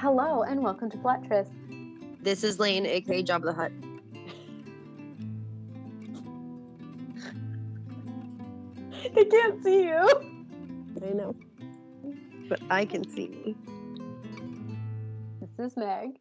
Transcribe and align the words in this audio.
Hello 0.00 0.44
and 0.44 0.62
welcome 0.62 0.88
to 0.88 0.96
Plottrists. 0.96 1.50
This 2.22 2.42
is 2.42 2.58
Lane, 2.58 2.86
aka 2.86 3.22
Jabba 3.22 3.42
the 3.42 3.52
Hutt. 3.52 3.70
I 9.14 9.24
can't 9.24 9.62
see 9.62 9.82
you. 9.82 10.08
I 11.04 11.12
know. 11.12 11.36
But 12.48 12.60
I 12.70 12.86
can 12.86 13.06
see 13.10 13.28
me. 13.28 13.54
This 15.42 15.72
is 15.72 15.76
Meg. 15.76 16.18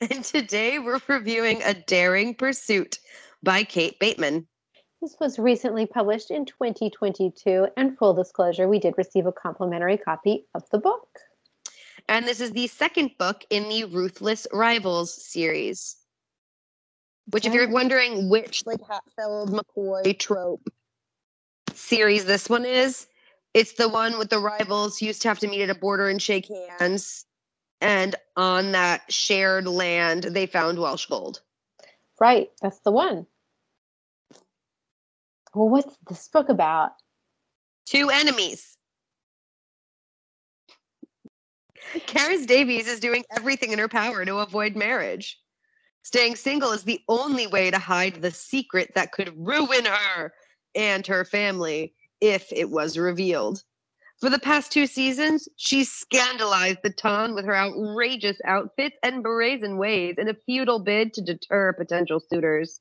and 0.10 0.24
today 0.24 0.80
we're 0.80 0.98
reviewing 1.06 1.62
A 1.62 1.74
Daring 1.74 2.34
Pursuit 2.34 2.98
by 3.40 3.62
Kate 3.62 4.00
Bateman. 4.00 4.48
This 5.00 5.14
was 5.20 5.38
recently 5.38 5.86
published 5.86 6.32
in 6.32 6.44
2022, 6.44 7.68
and 7.76 7.96
full 7.96 8.14
disclosure, 8.14 8.66
we 8.66 8.80
did 8.80 8.94
receive 8.98 9.26
a 9.26 9.32
complimentary 9.32 9.96
copy 9.96 10.46
of 10.56 10.68
the 10.70 10.78
book. 10.78 11.06
And 12.12 12.28
this 12.28 12.42
is 12.42 12.52
the 12.52 12.66
second 12.66 13.12
book 13.16 13.42
in 13.48 13.70
the 13.70 13.84
Ruthless 13.84 14.46
Rivals 14.52 15.14
series. 15.14 15.96
Which, 17.30 17.46
if 17.46 17.54
you're 17.54 17.70
wondering 17.70 18.28
which 18.28 18.66
like 18.66 18.80
Hatfield 18.86 19.50
McCoy 19.50 20.18
trope 20.18 20.68
series 21.72 22.26
this 22.26 22.50
one 22.50 22.66
is, 22.66 23.06
it's 23.54 23.72
the 23.72 23.88
one 23.88 24.18
with 24.18 24.28
the 24.28 24.40
rivals 24.40 24.98
who 24.98 25.06
used 25.06 25.22
to 25.22 25.28
have 25.28 25.38
to 25.38 25.48
meet 25.48 25.62
at 25.62 25.70
a 25.70 25.74
border 25.74 26.10
and 26.10 26.20
shake 26.20 26.48
hands. 26.78 27.24
And 27.80 28.14
on 28.36 28.72
that 28.72 29.10
shared 29.10 29.66
land, 29.66 30.24
they 30.24 30.44
found 30.44 30.78
Welsh 30.78 31.06
gold. 31.06 31.40
Right, 32.20 32.50
that's 32.60 32.80
the 32.80 32.92
one. 32.92 33.26
Well, 35.54 35.70
what's 35.70 35.96
this 36.10 36.28
book 36.28 36.50
about? 36.50 36.92
Two 37.86 38.10
enemies. 38.10 38.76
Karis 42.06 42.46
Davies 42.46 42.88
is 42.88 43.00
doing 43.00 43.24
everything 43.36 43.72
in 43.72 43.78
her 43.78 43.88
power 43.88 44.24
to 44.24 44.38
avoid 44.38 44.76
marriage. 44.76 45.38
Staying 46.02 46.36
single 46.36 46.72
is 46.72 46.82
the 46.82 47.00
only 47.08 47.46
way 47.46 47.70
to 47.70 47.78
hide 47.78 48.16
the 48.16 48.30
secret 48.30 48.92
that 48.94 49.12
could 49.12 49.32
ruin 49.36 49.84
her 49.84 50.32
and 50.74 51.06
her 51.06 51.24
family 51.24 51.94
if 52.20 52.52
it 52.52 52.70
was 52.70 52.98
revealed. 52.98 53.62
For 54.20 54.30
the 54.30 54.38
past 54.38 54.70
two 54.70 54.86
seasons, 54.86 55.48
she's 55.56 55.90
scandalized 55.90 56.78
the 56.82 56.92
town 56.92 57.34
with 57.34 57.44
her 57.44 57.56
outrageous 57.56 58.38
outfits 58.44 58.96
and 59.02 59.22
brazen 59.22 59.78
ways 59.78 60.14
in 60.16 60.28
a 60.28 60.34
futile 60.34 60.78
bid 60.78 61.12
to 61.14 61.22
deter 61.22 61.72
potential 61.72 62.20
suitors. 62.20 62.80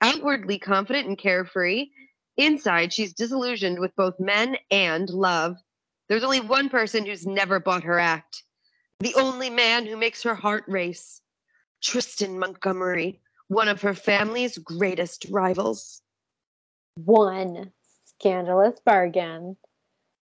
Outwardly 0.00 0.58
confident 0.58 1.06
and 1.06 1.16
carefree, 1.16 1.90
inside 2.36 2.92
she's 2.92 3.14
disillusioned 3.14 3.78
with 3.78 3.94
both 3.94 4.18
men 4.18 4.56
and 4.70 5.08
love. 5.08 5.56
There's 6.08 6.24
only 6.24 6.40
one 6.40 6.68
person 6.68 7.06
who's 7.06 7.26
never 7.26 7.58
bought 7.60 7.84
her 7.84 7.98
act. 7.98 8.42
The 9.00 9.14
only 9.14 9.50
man 9.50 9.86
who 9.86 9.96
makes 9.96 10.22
her 10.22 10.34
heart 10.34 10.64
race. 10.68 11.20
Tristan 11.82 12.38
Montgomery, 12.38 13.20
one 13.48 13.68
of 13.68 13.82
her 13.82 13.94
family's 13.94 14.56
greatest 14.58 15.26
rivals. 15.30 16.02
One 16.96 17.72
scandalous 18.06 18.80
bargain. 18.80 19.56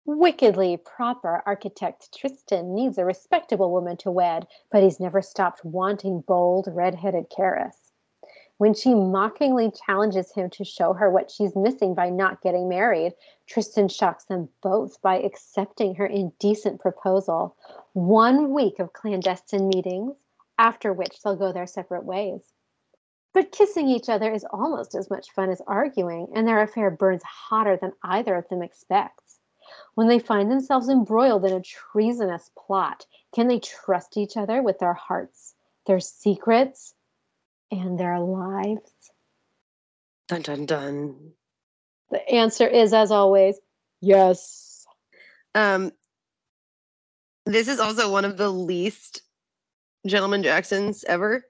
Wickedly 0.04 0.76
proper 0.78 1.42
architect 1.46 2.16
Tristan 2.18 2.74
needs 2.74 2.98
a 2.98 3.04
respectable 3.04 3.70
woman 3.70 3.96
to 3.98 4.10
wed, 4.10 4.48
but 4.70 4.82
he's 4.82 4.98
never 4.98 5.22
stopped 5.22 5.64
wanting 5.64 6.22
bold, 6.26 6.66
red-headed 6.68 7.26
Karis. 7.30 7.91
When 8.62 8.74
she 8.74 8.94
mockingly 8.94 9.72
challenges 9.72 10.30
him 10.30 10.48
to 10.50 10.64
show 10.64 10.92
her 10.92 11.10
what 11.10 11.32
she's 11.32 11.56
missing 11.56 11.94
by 11.94 12.10
not 12.10 12.42
getting 12.42 12.68
married, 12.68 13.12
Tristan 13.44 13.88
shocks 13.88 14.26
them 14.26 14.50
both 14.62 15.02
by 15.02 15.18
accepting 15.18 15.96
her 15.96 16.06
indecent 16.06 16.80
proposal. 16.80 17.56
One 17.92 18.52
week 18.52 18.78
of 18.78 18.92
clandestine 18.92 19.66
meetings, 19.66 20.14
after 20.60 20.92
which 20.92 21.20
they'll 21.20 21.34
go 21.34 21.50
their 21.50 21.66
separate 21.66 22.04
ways. 22.04 22.52
But 23.32 23.50
kissing 23.50 23.88
each 23.88 24.08
other 24.08 24.32
is 24.32 24.46
almost 24.52 24.94
as 24.94 25.10
much 25.10 25.32
fun 25.32 25.50
as 25.50 25.60
arguing, 25.66 26.28
and 26.32 26.46
their 26.46 26.62
affair 26.62 26.88
burns 26.88 27.24
hotter 27.24 27.76
than 27.76 27.94
either 28.04 28.36
of 28.36 28.48
them 28.48 28.62
expects. 28.62 29.40
When 29.96 30.06
they 30.06 30.20
find 30.20 30.48
themselves 30.48 30.88
embroiled 30.88 31.44
in 31.44 31.52
a 31.52 31.60
treasonous 31.60 32.52
plot, 32.56 33.06
can 33.34 33.48
they 33.48 33.58
trust 33.58 34.16
each 34.16 34.36
other 34.36 34.62
with 34.62 34.78
their 34.78 34.94
hearts, 34.94 35.56
their 35.86 35.98
secrets, 35.98 36.94
and 37.72 37.98
their 37.98 38.20
lives? 38.20 38.90
Dun 40.28 40.42
dun 40.42 40.66
dun. 40.66 41.32
The 42.10 42.28
answer 42.28 42.66
is, 42.66 42.92
as 42.92 43.10
always, 43.10 43.58
yes. 44.00 44.86
Um, 45.54 45.90
this 47.46 47.68
is 47.68 47.80
also 47.80 48.12
one 48.12 48.24
of 48.24 48.36
the 48.36 48.50
least 48.50 49.22
Gentleman 50.06 50.42
Jacksons 50.42 51.04
ever. 51.04 51.44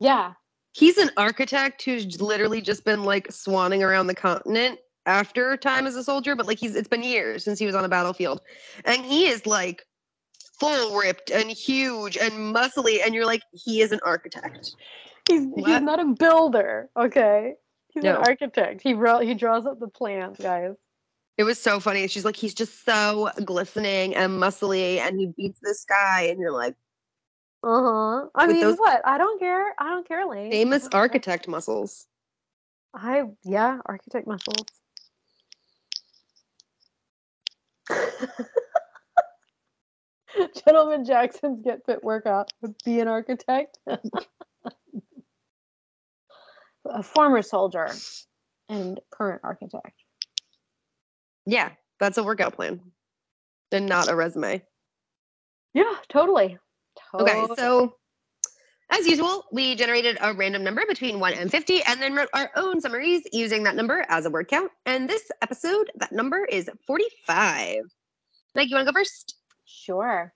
Yeah. 0.00 0.32
He's 0.72 0.98
an 0.98 1.10
architect 1.16 1.82
who's 1.82 2.20
literally 2.20 2.60
just 2.60 2.84
been 2.84 3.04
like 3.04 3.28
swanning 3.28 3.86
around 3.86 4.08
the 4.08 4.14
continent 4.14 4.78
after 5.06 5.56
time 5.56 5.86
as 5.86 5.96
a 5.96 6.04
soldier, 6.04 6.34
but 6.34 6.46
like 6.46 6.58
he's 6.58 6.74
it's 6.74 6.88
been 6.88 7.02
years 7.02 7.44
since 7.44 7.58
he 7.58 7.66
was 7.66 7.74
on 7.74 7.84
a 7.84 7.88
battlefield. 7.88 8.40
And 8.84 9.04
he 9.04 9.26
is 9.26 9.46
like 9.46 9.86
full 10.58 10.98
ripped 10.98 11.30
and 11.30 11.50
huge 11.50 12.16
and 12.16 12.32
muscly, 12.54 12.98
and 13.04 13.14
you're 13.14 13.26
like, 13.26 13.42
he 13.52 13.80
is 13.80 13.92
an 13.92 14.00
architect. 14.04 14.74
He's 15.28 15.46
he's 15.56 15.80
not 15.82 15.98
a 16.00 16.04
builder, 16.04 16.88
okay? 16.96 17.54
He's 17.92 18.04
No. 18.04 18.18
an 18.20 18.26
architect. 18.26 18.80
He 18.82 18.94
wrote 18.94 19.24
he 19.24 19.34
draws 19.34 19.66
up 19.66 19.80
the 19.80 19.88
plans, 19.88 20.38
guys. 20.38 20.74
It 21.36 21.44
was 21.44 21.58
so 21.58 21.80
funny. 21.80 22.06
She's 22.08 22.24
like, 22.24 22.36
he's 22.36 22.54
just 22.54 22.84
so 22.84 23.30
glistening 23.44 24.14
and 24.14 24.40
muscly, 24.40 24.98
and 24.98 25.18
he 25.18 25.26
beats 25.36 25.58
the 25.62 25.74
sky, 25.74 26.28
and 26.30 26.38
you're 26.40 26.52
like, 26.52 26.74
Uh-huh. 27.62 28.28
I 28.34 28.46
mean, 28.46 28.60
those- 28.60 28.78
what? 28.78 29.02
I 29.04 29.18
don't 29.18 29.38
care. 29.38 29.74
I 29.78 29.90
don't 29.90 30.06
care, 30.08 30.26
Lane. 30.26 30.50
Famous 30.50 30.82
don't 30.82 30.92
care. 30.92 31.00
architect 31.00 31.48
muscles. 31.48 32.06
I 32.94 33.24
yeah, 33.44 33.80
architect 33.86 34.26
muscles. 34.26 34.66
Gentleman 40.66 41.04
Jackson's 41.04 41.62
get 41.62 41.84
fit 41.86 42.02
workout 42.04 42.50
would 42.60 42.74
be 42.84 43.00
an 43.00 43.08
architect. 43.08 43.78
a 46.90 47.02
former 47.02 47.42
soldier 47.42 47.90
and 48.68 49.00
current 49.10 49.42
architect. 49.44 49.92
Yeah, 51.46 51.70
that's 52.00 52.18
a 52.18 52.24
workout 52.24 52.54
plan, 52.54 52.80
and 53.72 53.86
not 53.86 54.08
a 54.08 54.16
resume. 54.16 54.62
Yeah, 55.74 55.94
totally. 56.08 56.58
Okay, 57.14 57.46
so 57.56 57.94
as 58.90 59.06
usual, 59.06 59.44
we 59.52 59.74
generated 59.74 60.16
a 60.20 60.32
random 60.32 60.62
number 60.62 60.84
between 60.86 61.18
1 61.20 61.34
and 61.34 61.50
50 61.50 61.82
and 61.82 62.00
then 62.00 62.14
wrote 62.14 62.28
our 62.32 62.50
own 62.56 62.80
summaries 62.80 63.22
using 63.32 63.64
that 63.64 63.74
number 63.74 64.04
as 64.08 64.26
a 64.26 64.30
word 64.30 64.48
count. 64.48 64.70
And 64.86 65.08
this 65.08 65.30
episode, 65.42 65.90
that 65.96 66.12
number 66.12 66.44
is 66.44 66.70
45. 66.86 67.82
Meg, 68.54 68.70
you 68.70 68.76
want 68.76 68.86
to 68.86 68.92
go 68.92 68.98
first? 68.98 69.36
Sure. 69.64 70.32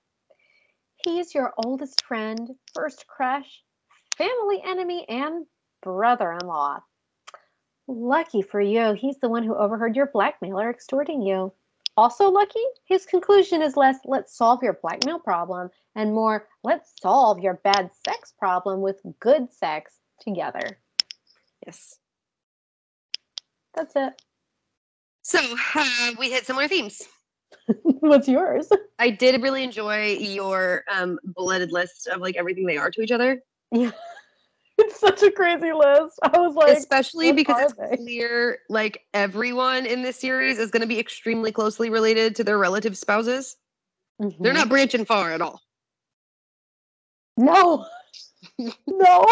He's 1.05 1.35
your 1.35 1.53
oldest 1.65 2.05
friend, 2.05 2.51
first 2.75 3.07
crush, 3.07 3.63
family 4.17 4.61
enemy, 4.65 5.07
and 5.09 5.47
brother 5.83 6.33
in 6.33 6.47
law. 6.47 6.81
Lucky 7.87 8.43
for 8.43 8.61
you, 8.61 8.93
he's 8.93 9.19
the 9.19 9.29
one 9.29 9.43
who 9.43 9.55
overheard 9.55 9.97
your 9.97 10.07
blackmailer 10.07 10.71
extorting 10.71 11.23
you. 11.23 11.53
Also 11.97 12.31
lucky, 12.31 12.63
his 12.87 13.05
conclusion 13.05 13.63
is 13.63 13.77
less 13.77 13.99
let's 14.05 14.37
solve 14.37 14.63
your 14.63 14.79
blackmail 14.81 15.19
problem 15.19 15.71
and 15.97 16.15
more 16.15 16.47
let's 16.63 16.95
solve 17.01 17.41
your 17.41 17.55
bad 17.65 17.91
sex 18.09 18.33
problem 18.39 18.81
with 18.81 19.01
good 19.19 19.53
sex 19.53 19.99
together. 20.21 20.79
Yes. 21.67 21.99
That's 23.75 23.95
it. 23.97 24.23
So 25.23 25.39
uh, 25.75 26.13
we 26.19 26.31
hit 26.31 26.47
similar 26.47 26.69
themes. 26.69 27.03
What's 27.83 28.29
yours? 28.29 28.69
I 28.99 29.11
did 29.11 29.43
really 29.43 29.63
enjoy 29.63 30.17
your 30.19 30.85
um, 30.93 31.19
bulleted 31.25 31.73
list 31.73 32.07
of 32.07 32.21
like 32.21 32.37
everything 32.37 32.67
they 32.67 32.77
are 32.77 32.91
to 32.91 33.03
each 33.03 33.13
other, 33.13 33.43
Yeah. 33.71 33.91
It's 34.81 34.99
such 35.01 35.23
a 35.23 35.31
crazy 35.31 35.73
list. 35.73 36.19
I 36.23 36.39
was 36.39 36.55
like, 36.55 36.77
especially 36.77 37.33
because 37.33 37.73
it's 37.79 38.03
clear 38.03 38.59
like 38.69 39.05
everyone 39.15 39.87
in 39.87 40.03
this 40.03 40.19
series 40.19 40.59
is 40.59 40.71
going 40.71 40.83
to 40.83 40.87
be 40.87 40.99
extremely 40.99 41.53
closely 41.53 41.91
related 41.91 42.35
to 42.37 42.45
their 42.45 42.59
relative 42.59 42.97
spouses. 42.97 43.57
They're 44.19 44.53
Mhm. 44.53 44.55
not 44.55 44.69
branching 44.69 45.05
far 45.05 45.33
at 45.33 45.41
all. 45.41 45.61
No. 47.37 47.87
no. 48.87 49.27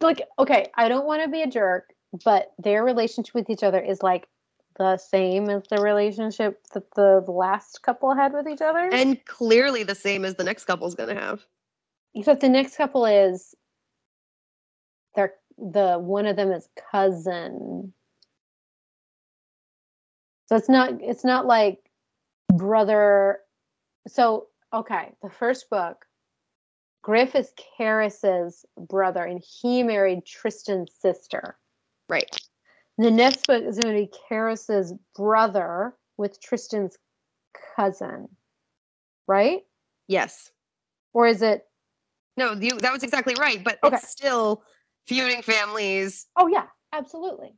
Like, 0.00 0.22
okay, 0.38 0.70
I 0.74 0.88
don't 0.88 1.06
want 1.06 1.22
to 1.22 1.28
be 1.28 1.42
a 1.42 1.46
jerk, 1.46 1.92
but 2.24 2.52
their 2.58 2.82
relationship 2.84 3.34
with 3.34 3.50
each 3.50 3.62
other 3.62 3.78
is 3.80 4.02
like 4.02 4.26
the 4.78 4.96
same 4.96 5.50
as 5.50 5.62
the 5.68 5.80
relationship 5.82 6.60
that 6.72 6.90
the 6.94 7.22
last 7.28 7.82
couple 7.82 8.14
had 8.14 8.32
with 8.32 8.48
each 8.48 8.62
other. 8.62 8.88
and 8.92 9.22
clearly 9.26 9.82
the 9.82 9.94
same 9.94 10.24
as 10.24 10.36
the 10.36 10.44
next 10.44 10.64
couple's 10.64 10.94
gonna 10.94 11.14
have. 11.14 11.44
Except 12.14 12.40
the 12.40 12.48
next 12.48 12.76
couple 12.76 13.04
is 13.04 13.54
they're 13.54 13.59
the 15.60 15.98
one 15.98 16.26
of 16.26 16.36
them 16.36 16.52
is 16.52 16.68
cousin. 16.90 17.92
So 20.46 20.56
it's 20.56 20.68
not 20.68 21.00
it's 21.00 21.24
not 21.24 21.46
like 21.46 21.78
brother 22.52 23.38
so 24.08 24.48
okay, 24.72 25.12
the 25.22 25.30
first 25.30 25.70
book 25.70 26.06
Griff 27.02 27.34
is 27.34 27.52
Karis's 27.76 28.64
brother, 28.76 29.24
and 29.24 29.42
he 29.42 29.82
married 29.82 30.26
Tristan's 30.26 30.92
sister. 31.00 31.56
Right. 32.08 32.36
The 32.98 33.10
next 33.10 33.46
book 33.46 33.64
is 33.64 33.78
going 33.78 33.94
to 33.94 34.02
be 34.02 34.12
Karis's 34.28 34.92
brother 35.16 35.94
with 36.18 36.40
Tristan's 36.42 36.98
cousin, 37.74 38.28
right? 39.26 39.60
Yes. 40.08 40.50
Or 41.14 41.26
is 41.26 41.40
it? 41.40 41.66
No, 42.36 42.52
you 42.52 42.78
that 42.78 42.92
was 42.92 43.02
exactly 43.02 43.34
right, 43.40 43.62
but 43.64 43.78
Okay. 43.82 43.96
it's 43.96 44.08
still 44.08 44.62
feuding 45.06 45.42
families 45.42 46.26
Oh 46.36 46.46
yeah, 46.46 46.66
absolutely. 46.92 47.54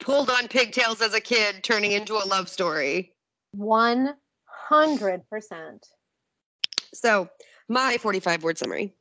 pulled 0.00 0.30
on 0.30 0.48
pigtails 0.48 1.00
as 1.00 1.14
a 1.14 1.20
kid 1.20 1.62
turning 1.62 1.92
into 1.92 2.14
a 2.14 2.24
love 2.26 2.48
story. 2.48 3.12
One 3.52 4.14
hundred 4.44 5.28
percent. 5.28 5.86
So, 6.92 7.28
my 7.68 7.96
45 7.98 8.42
word 8.44 8.58
summary. 8.58 8.94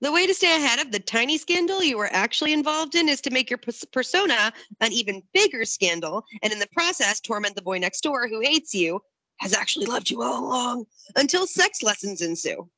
The 0.00 0.10
way 0.10 0.26
to 0.26 0.34
stay 0.34 0.56
ahead 0.56 0.80
of 0.80 0.90
the 0.90 0.98
tiny 0.98 1.38
scandal 1.38 1.82
you 1.82 1.96
were 1.96 2.12
actually 2.12 2.52
involved 2.52 2.96
in 2.96 3.08
is 3.08 3.20
to 3.20 3.30
make 3.30 3.48
your 3.48 3.58
pers- 3.58 3.84
persona 3.92 4.52
an 4.80 4.92
even 4.92 5.22
bigger 5.32 5.64
scandal, 5.64 6.24
and 6.42 6.52
in 6.52 6.58
the 6.58 6.66
process, 6.72 7.20
torment 7.20 7.54
the 7.54 7.62
boy 7.62 7.78
next 7.78 8.00
door 8.00 8.26
who 8.26 8.40
hates 8.40 8.74
you, 8.74 9.00
has 9.36 9.54
actually 9.54 9.86
loved 9.86 10.10
you 10.10 10.22
all 10.22 10.44
along, 10.44 10.86
until 11.14 11.46
sex 11.46 11.84
lessons 11.84 12.20
ensue. 12.20 12.68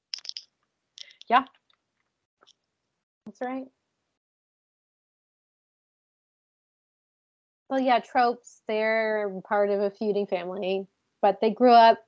That's 3.27 3.41
right. 3.41 3.67
Well, 7.69 7.81
yeah, 7.81 8.01
tropes. 8.01 8.63
They're 8.69 9.41
part 9.47 9.71
of 9.71 9.81
a 9.81 9.91
feuding 9.91 10.27
family, 10.27 10.87
but 11.23 11.41
they 11.41 11.51
grew 11.51 11.73
up 11.73 11.99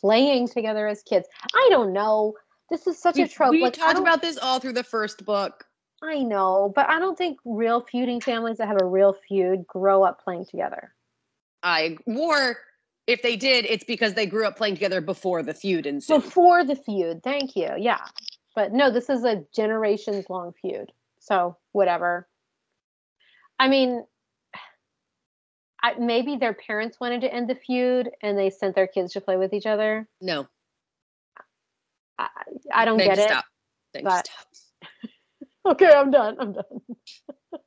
playing 0.00 0.48
together 0.48 0.88
as 0.88 1.02
kids. 1.02 1.28
I 1.54 1.68
don't 1.70 1.92
know. 1.92 2.34
This 2.70 2.86
is 2.86 2.98
such 2.98 3.18
a 3.18 3.28
trope. 3.28 3.50
we 3.50 3.60
like, 3.60 3.74
talked 3.74 3.98
about 3.98 4.22
this 4.22 4.38
all 4.38 4.58
through 4.58 4.72
the 4.72 4.82
first 4.82 5.24
book. 5.24 5.66
I 6.02 6.18
know, 6.18 6.72
but 6.74 6.88
I 6.88 6.98
don't 6.98 7.16
think 7.16 7.38
real 7.44 7.80
feuding 7.80 8.20
families 8.20 8.58
that 8.58 8.68
have 8.68 8.80
a 8.80 8.84
real 8.84 9.12
feud 9.12 9.66
grow 9.66 10.02
up 10.02 10.22
playing 10.22 10.46
together. 10.46 10.94
I 11.62 11.96
or 12.06 12.58
if 13.06 13.22
they 13.22 13.36
did, 13.36 13.64
it's 13.66 13.84
because 13.84 14.14
they 14.14 14.26
grew 14.26 14.46
up 14.46 14.56
playing 14.56 14.74
together 14.74 15.00
before 15.00 15.42
the 15.42 15.54
feud 15.54 15.86
ensued. 15.86 16.22
Before 16.22 16.64
the 16.64 16.76
feud, 16.76 17.22
thank 17.22 17.56
you. 17.56 17.70
Yeah. 17.78 18.00
But 18.54 18.72
no, 18.72 18.90
this 18.90 19.10
is 19.10 19.24
a 19.24 19.44
generations 19.54 20.26
long 20.30 20.52
feud. 20.60 20.92
So, 21.18 21.56
whatever. 21.72 22.28
I 23.58 23.68
mean, 23.68 24.04
I, 25.82 25.94
maybe 25.98 26.36
their 26.36 26.54
parents 26.54 26.98
wanted 27.00 27.20
to 27.22 27.32
end 27.32 27.48
the 27.48 27.54
feud 27.54 28.10
and 28.22 28.38
they 28.38 28.50
sent 28.50 28.74
their 28.74 28.86
kids 28.86 29.12
to 29.12 29.20
play 29.20 29.36
with 29.36 29.52
each 29.52 29.66
other. 29.66 30.08
no, 30.20 30.46
I, 32.18 32.28
I 32.72 32.84
don't 32.84 32.96
Meg, 32.96 33.08
get 33.08 33.18
it. 33.18 33.28
Stop. 33.28 33.44
Meg, 33.94 34.04
but- 34.04 34.26
stop. 34.26 34.46
Okay, 35.66 35.90
I'm 35.90 36.10
done. 36.10 36.36
I'm 36.38 36.52
done. 36.52 36.62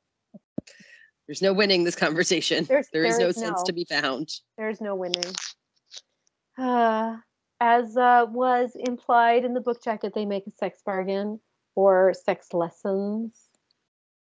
There's 1.26 1.42
no 1.42 1.52
winning 1.52 1.82
this 1.82 1.96
conversation. 1.96 2.64
There's- 2.64 2.86
there 2.92 3.04
is 3.04 3.18
there 3.18 3.26
no 3.26 3.32
sense 3.32 3.60
to 3.64 3.72
be 3.72 3.84
found. 3.84 4.30
There's 4.56 4.80
no 4.80 4.94
winning. 4.94 5.24
Uh, 6.56 7.16
as 7.60 7.96
uh, 7.96 8.26
was 8.30 8.76
implied 8.76 9.44
in 9.44 9.54
the 9.54 9.60
book 9.60 9.82
jacket, 9.82 10.14
they 10.14 10.24
make 10.24 10.46
a 10.46 10.50
sex 10.50 10.80
bargain 10.84 11.40
or 11.74 12.14
sex 12.14 12.52
lessons. 12.52 13.48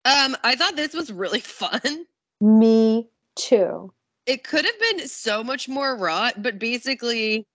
Um, 0.05 0.35
I 0.43 0.55
thought 0.55 0.75
this 0.75 0.93
was 0.93 1.11
really 1.11 1.39
fun. 1.41 2.05
Me 2.41 3.07
too. 3.35 3.91
It 4.25 4.43
could 4.43 4.65
have 4.65 4.79
been 4.79 5.07
so 5.07 5.43
much 5.43 5.67
more 5.67 5.97
wrought, 5.97 6.41
but 6.41 6.59
basically 6.59 7.45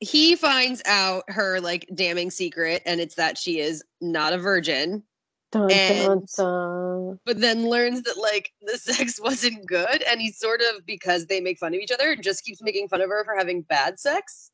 he 0.00 0.36
finds 0.36 0.82
out 0.86 1.24
her 1.28 1.60
like 1.60 1.88
damning 1.94 2.30
secret 2.30 2.82
and 2.84 3.00
it's 3.00 3.14
that 3.14 3.38
she 3.38 3.60
is 3.60 3.82
not 4.00 4.32
a 4.32 4.38
virgin, 4.38 5.02
Dun, 5.52 5.68
dun, 5.68 5.80
And- 6.10 6.26
dun. 6.36 7.18
but 7.24 7.40
then 7.40 7.68
learns 7.68 8.02
that 8.02 8.18
like 8.18 8.52
the 8.62 8.76
sex 8.78 9.18
wasn't 9.20 9.66
good 9.66 10.02
and 10.02 10.20
he 10.20 10.30
sort 10.32 10.60
of 10.60 10.84
because 10.84 11.26
they 11.26 11.40
make 11.40 11.58
fun 11.58 11.74
of 11.74 11.80
each 11.80 11.90
other 11.92 12.14
just 12.14 12.44
keeps 12.44 12.60
making 12.62 12.88
fun 12.88 13.00
of 13.00 13.08
her 13.08 13.24
for 13.24 13.34
having 13.34 13.62
bad 13.62 13.98
sex. 13.98 14.50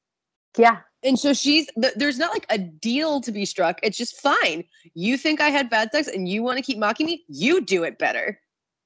Yeah, 0.58 0.78
And 1.02 1.18
so 1.18 1.32
she's 1.32 1.66
there's 1.96 2.18
not 2.18 2.32
like 2.32 2.46
a 2.50 2.58
deal 2.58 3.20
to 3.22 3.32
be 3.32 3.44
struck. 3.46 3.80
It's 3.82 3.96
just 3.96 4.20
fine. 4.20 4.64
You 4.94 5.16
think 5.16 5.40
I 5.40 5.48
had 5.50 5.70
bad 5.70 5.90
sex 5.92 6.08
and 6.08 6.28
you 6.28 6.42
want 6.42 6.58
to 6.58 6.62
keep 6.62 6.78
mocking 6.78 7.06
me? 7.06 7.24
You 7.28 7.60
do 7.60 7.84
it 7.84 7.98
better. 7.98 8.38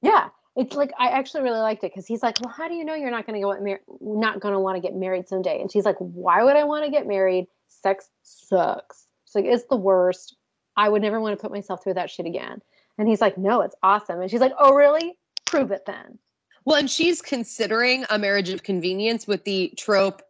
yeah. 0.02 0.28
It's 0.58 0.74
like 0.74 0.90
I 0.98 1.08
actually 1.08 1.42
really 1.42 1.60
liked 1.60 1.84
it 1.84 1.92
because 1.92 2.06
he's 2.06 2.22
like, 2.22 2.36
"Well, 2.40 2.50
how 2.50 2.66
do 2.66 2.72
you 2.72 2.82
know 2.82 2.94
you're 2.94 3.10
not 3.10 3.26
going 3.26 3.38
to 3.38 3.44
go 3.44 3.60
mar- 3.62 3.80
not 4.00 4.40
going 4.40 4.54
to 4.54 4.58
want 4.58 4.76
to 4.76 4.80
get 4.80 4.94
married 4.96 5.28
someday?" 5.28 5.60
And 5.60 5.70
she's 5.70 5.84
like, 5.84 5.96
"Why 5.98 6.42
would 6.42 6.56
I 6.56 6.64
want 6.64 6.86
to 6.86 6.90
get 6.90 7.06
married? 7.06 7.46
Sex 7.68 8.08
sucks. 8.22 9.06
It's 9.26 9.34
like 9.34 9.44
it's 9.44 9.64
the 9.68 9.76
worst. 9.76 10.34
I 10.74 10.88
would 10.88 11.02
never 11.02 11.20
want 11.20 11.38
to 11.38 11.42
put 11.42 11.52
myself 11.52 11.82
through 11.84 11.94
that 11.94 12.08
shit 12.08 12.24
again." 12.24 12.62
And 12.96 13.06
he's 13.06 13.20
like, 13.20 13.36
"No, 13.36 13.60
it's 13.60 13.76
awesome." 13.82 14.18
And 14.22 14.30
she's 14.30 14.40
like, 14.40 14.54
"Oh, 14.58 14.72
really? 14.72 15.18
Prove 15.44 15.72
it 15.72 15.84
then." 15.84 16.18
Well, 16.64 16.76
and 16.78 16.88
she's 16.90 17.20
considering 17.20 18.06
a 18.08 18.18
marriage 18.18 18.48
of 18.48 18.62
convenience 18.62 19.26
with 19.26 19.44
the 19.44 19.74
trope 19.76 20.22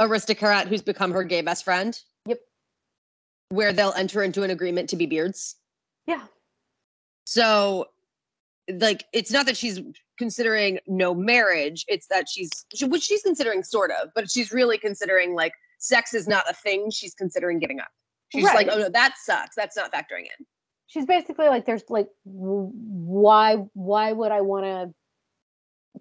aristocrat 0.00 0.68
who's 0.68 0.82
become 0.82 1.10
her 1.12 1.24
gay 1.24 1.40
best 1.40 1.64
friend. 1.64 1.98
Yep. 2.26 2.38
Where 3.50 3.72
they'll 3.72 3.92
enter 3.92 4.22
into 4.22 4.42
an 4.42 4.50
agreement 4.50 4.90
to 4.90 4.96
be 4.96 5.06
beards. 5.06 5.56
Yeah. 6.06 6.22
So, 7.26 7.86
like, 8.72 9.04
it's 9.12 9.30
not 9.30 9.46
that 9.46 9.56
she's 9.56 9.80
considering 10.18 10.78
no 10.86 11.14
marriage, 11.14 11.84
it's 11.88 12.06
that 12.08 12.28
she's, 12.28 12.50
she, 12.74 12.84
which 12.86 13.02
she's 13.02 13.22
considering 13.22 13.62
sort 13.62 13.90
of, 13.90 14.08
but 14.14 14.30
she's 14.30 14.52
really 14.52 14.78
considering 14.78 15.34
like 15.34 15.52
sex 15.78 16.12
is 16.14 16.26
not 16.26 16.44
a 16.50 16.54
thing 16.54 16.90
she's 16.90 17.14
considering 17.14 17.58
giving 17.58 17.80
up. 17.80 17.88
She's 18.30 18.42
just 18.44 18.54
like, 18.54 18.68
oh 18.70 18.78
no, 18.78 18.88
that 18.90 19.14
sucks. 19.22 19.54
That's 19.56 19.76
not 19.76 19.92
factoring 19.92 20.24
in. 20.38 20.46
she's 20.86 21.06
basically 21.06 21.48
like 21.48 21.66
there's 21.66 21.84
like 21.88 22.08
why 22.24 23.56
why 23.74 24.12
would 24.12 24.32
i 24.32 24.40
want 24.40 24.64
to 24.64 24.92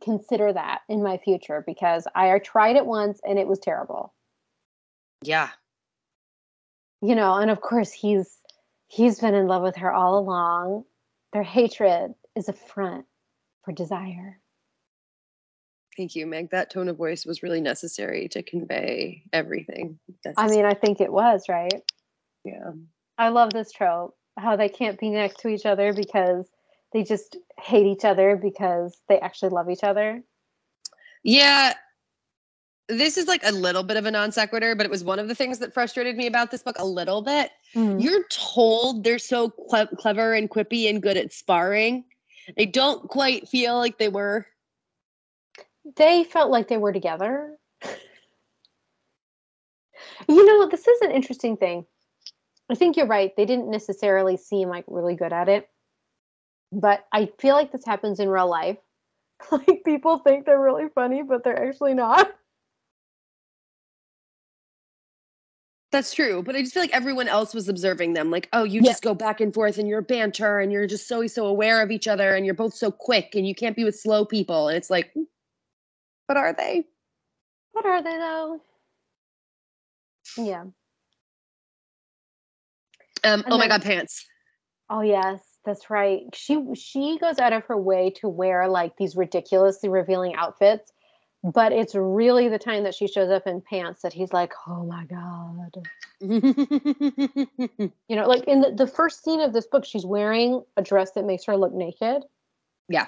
consider 0.02 0.54
that 0.54 0.82
in 0.90 1.04
my 1.04 1.18
future 1.18 1.64
because 1.66 2.08
i 2.16 2.38
tried 2.40 2.76
it 2.76 2.86
once 2.86 3.20
and 3.24 3.38
it 3.40 3.48
was 3.48 3.60
terrible 3.60 4.14
Yeah. 5.24 5.50
you 7.02 7.16
know 7.16 7.36
and 7.36 7.50
of 7.52 7.62
course 7.62 7.92
he's 7.92 8.38
he's 8.88 9.20
been 9.20 9.36
in 9.36 9.48
love 9.48 9.64
with 9.64 9.76
her 9.78 9.92
all 9.92 10.18
along 10.20 10.84
their 11.34 11.44
hatred 11.44 12.14
is 12.36 12.50
a 12.50 12.54
front 12.54 13.06
for 13.64 13.72
desire 13.72 14.40
Thank 15.98 16.16
you, 16.16 16.28
Meg. 16.28 16.52
That 16.52 16.70
tone 16.70 16.90
of 16.90 16.98
voice 16.98 17.26
was 17.26 17.42
really 17.42 17.60
necessary 17.60 18.28
to 18.30 18.44
convey 18.44 19.24
everything. 19.34 19.98
i 20.38 20.48
mean 20.48 20.64
i 20.66 20.74
think 20.74 21.02
it 21.02 21.12
was 21.12 21.44
right 21.50 21.92
yeah. 22.44 22.72
i 23.18 23.30
love 23.30 23.52
this 23.52 23.72
trope 23.72 24.16
how 24.38 24.56
they 24.56 24.70
can't 24.70 25.00
be 25.00 25.10
next 25.10 25.40
to 25.40 25.48
each 25.48 25.66
other 25.66 25.94
because 25.94 26.46
they 26.94 27.04
just 27.04 27.36
hate 27.60 27.86
each 27.86 28.06
other 28.06 28.36
because 28.36 28.98
they 29.10 29.20
actually 29.20 29.50
love 29.50 29.70
each 29.70 29.84
other 29.84 30.24
Yeah. 31.24 31.74
This 32.90 33.18
is 33.18 33.28
like 33.28 33.42
a 33.44 33.52
little 33.52 33.84
bit 33.84 33.98
of 33.98 34.06
a 34.06 34.12
non 34.12 34.32
sequitur, 34.32 34.74
but 34.74 34.86
it 34.86 34.90
was 34.90 35.04
one 35.04 35.20
of 35.20 35.28
the 35.28 35.36
things 35.36 35.60
that 35.60 35.74
frustrated 35.74 36.16
me 36.16 36.26
about 36.26 36.52
this 36.52 36.64
book 36.64 36.78
a 36.80 36.86
little 36.86 37.22
bit. 37.22 37.52
Mm-hmm. 37.76 38.00
You're 38.00 38.24
told 38.30 39.04
they're 39.04 39.20
so 39.20 39.50
cle- 39.50 39.88
clever 39.98 40.34
and 40.34 40.50
quippy 40.50 40.90
and 40.90 41.02
good 41.02 41.18
at 41.18 41.34
sparring. 41.34 42.06
They 42.56 42.66
don't 42.66 43.10
quite 43.10 43.50
feel 43.50 43.76
like 43.78 43.98
they 43.98 44.08
were. 44.08 44.48
they 45.98 46.24
felt 46.24 46.50
like 46.50 46.70
they 46.70 46.78
were 46.78 46.94
together. 46.94 47.58
you 50.30 50.46
know, 50.46 50.68
this 50.70 50.88
is 50.88 51.02
an 51.02 51.12
interesting 51.12 51.58
thing. 51.58 51.86
I 52.70 52.76
think 52.76 52.96
you're 52.96 53.06
right. 53.06 53.36
They 53.36 53.46
didn't 53.46 53.70
necessarily 53.70 54.38
seem 54.38 54.70
like 54.70 54.86
really 54.88 55.16
good 55.16 55.34
at 55.34 55.50
it. 55.50 55.70
But 56.72 57.06
I 57.14 57.30
feel 57.40 57.56
like 57.56 57.72
this 57.72 57.86
happens 57.86 58.20
in 58.20 58.30
real 58.30 58.50
life. 58.50 58.78
like 59.52 59.84
people 59.86 60.20
think 60.20 60.46
they're 60.46 60.60
really 60.62 60.90
funny, 60.94 61.24
but 61.24 61.44
they're 61.44 61.68
actually 61.68 61.94
not. 61.94 62.32
That's 65.92 66.14
true, 66.14 66.44
but 66.44 66.54
I 66.56 66.62
just 66.62 66.74
feel 66.74 66.84
like 66.84 66.94
everyone 66.94 67.30
else 67.30 67.54
was 67.54 67.70
observing 67.70 68.14
them. 68.14 68.30
Like, 68.30 68.50
oh, 68.52 68.66
you 68.66 68.82
Yeah. 68.82 68.92
just 68.92 69.02
go 69.02 69.14
back 69.14 69.40
and 69.40 69.54
forth 69.54 69.78
and 69.78 69.88
you're 69.88 70.02
banter 70.02 70.60
and 70.60 70.72
you're 70.72 70.86
just 70.86 71.08
so 71.08 71.26
so 71.28 71.46
aware 71.46 71.82
of 71.82 71.92
each 71.92 72.08
other 72.10 72.36
and 72.36 72.46
you're 72.46 72.56
both 72.56 72.74
so 72.74 72.92
quick 72.92 73.36
and 73.36 73.48
you 73.48 73.56
can't 73.56 73.76
be 73.76 73.86
with 73.86 73.98
slow 73.98 74.26
people. 74.26 74.68
And 74.68 74.76
it's 74.78 74.90
like, 74.90 75.14
"Hmm, 75.14 75.24
but 76.28 76.36
are 76.36 76.52
they? 76.54 76.86
What 77.72 77.86
are 77.86 78.02
they 78.02 78.18
though? 78.18 78.62
Yeah. 80.38 80.62
Um, 80.62 80.74
And 83.24 83.46
oh 83.48 83.58
my 83.58 83.68
god, 83.68 83.82
pants. 83.82 84.26
Oh 84.90 85.02
yes, 85.02 85.42
that's 85.68 85.90
right. 85.90 86.24
She 86.34 86.64
she 86.76 87.18
goes 87.20 87.40
out 87.40 87.52
of 87.52 87.66
her 87.66 87.76
way 87.78 88.10
to 88.22 88.30
wear 88.30 88.70
like 88.70 88.96
these 88.96 89.18
ridiculously 89.18 89.90
revealing 89.90 90.34
outfits, 90.34 90.94
but 91.44 91.74
it's 91.74 91.94
really 91.94 92.48
the 92.48 92.58
time 92.58 92.84
that 92.84 92.96
she 92.96 93.06
shows 93.06 93.30
up 93.30 93.46
in 93.46 93.60
pants 93.60 94.02
that 94.02 94.14
he's 94.14 94.32
like, 94.32 94.54
"Oh 94.66 94.86
my 94.86 95.04
god." 95.06 95.88
You 98.10 98.16
know, 98.16 98.28
like 98.28 98.46
in 98.46 98.62
the, 98.62 98.72
the 98.72 98.88
first 98.88 99.24
scene 99.24 99.42
of 99.42 99.52
this 99.52 99.68
book, 99.68 99.84
she's 99.84 100.06
wearing 100.06 100.64
a 100.78 100.82
dress 100.82 101.12
that 101.12 101.26
makes 101.26 101.44
her 101.44 101.58
look 101.58 101.74
naked, 101.74 102.24
yeah. 102.88 103.08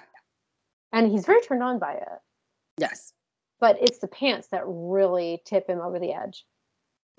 and 0.91 1.09
he's 1.09 1.25
very 1.25 1.39
turned 1.41 1.63
on 1.63 1.79
by 1.79 1.93
it. 1.93 2.19
Yes. 2.77 3.13
But 3.61 3.77
it's 3.81 3.99
the 3.99 4.07
pants 4.07 4.49
that 4.49 4.63
really 4.65 5.41
tip 5.45 5.67
him 5.67 5.79
over 5.79 5.97
the 5.97 6.11
edge. 6.11 6.45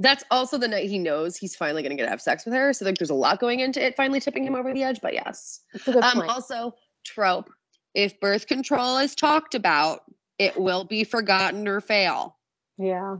That's 0.00 0.24
also 0.30 0.58
the 0.58 0.68
night 0.68 0.88
he 0.88 0.98
knows 0.98 1.36
he's 1.36 1.56
finally 1.56 1.82
going 1.82 1.90
to 1.90 1.96
get 1.96 2.04
to 2.04 2.10
have 2.10 2.22
sex 2.22 2.44
with 2.46 2.54
her. 2.54 2.72
So 2.72 2.84
like, 2.86 2.98
there's 2.98 3.10
a 3.10 3.14
lot 3.14 3.40
going 3.40 3.60
into 3.60 3.84
it, 3.84 3.96
finally 3.96 4.20
tipping 4.20 4.44
him 4.44 4.56
over 4.56 4.72
the 4.74 4.82
edge. 4.82 5.00
But 5.02 5.14
yes, 5.14 5.60
It's 5.74 5.88
a 5.88 5.92
good 5.92 6.04
um, 6.04 6.22
also 6.22 6.74
trope. 7.04 7.50
If 7.94 8.20
birth 8.20 8.46
control 8.46 8.98
is 8.98 9.14
talked 9.14 9.54
about, 9.54 10.02
it 10.38 10.58
will 10.60 10.84
be 10.84 11.04
forgotten 11.04 11.68
or 11.68 11.80
fail. 11.80 12.38
Yeah. 12.78 13.18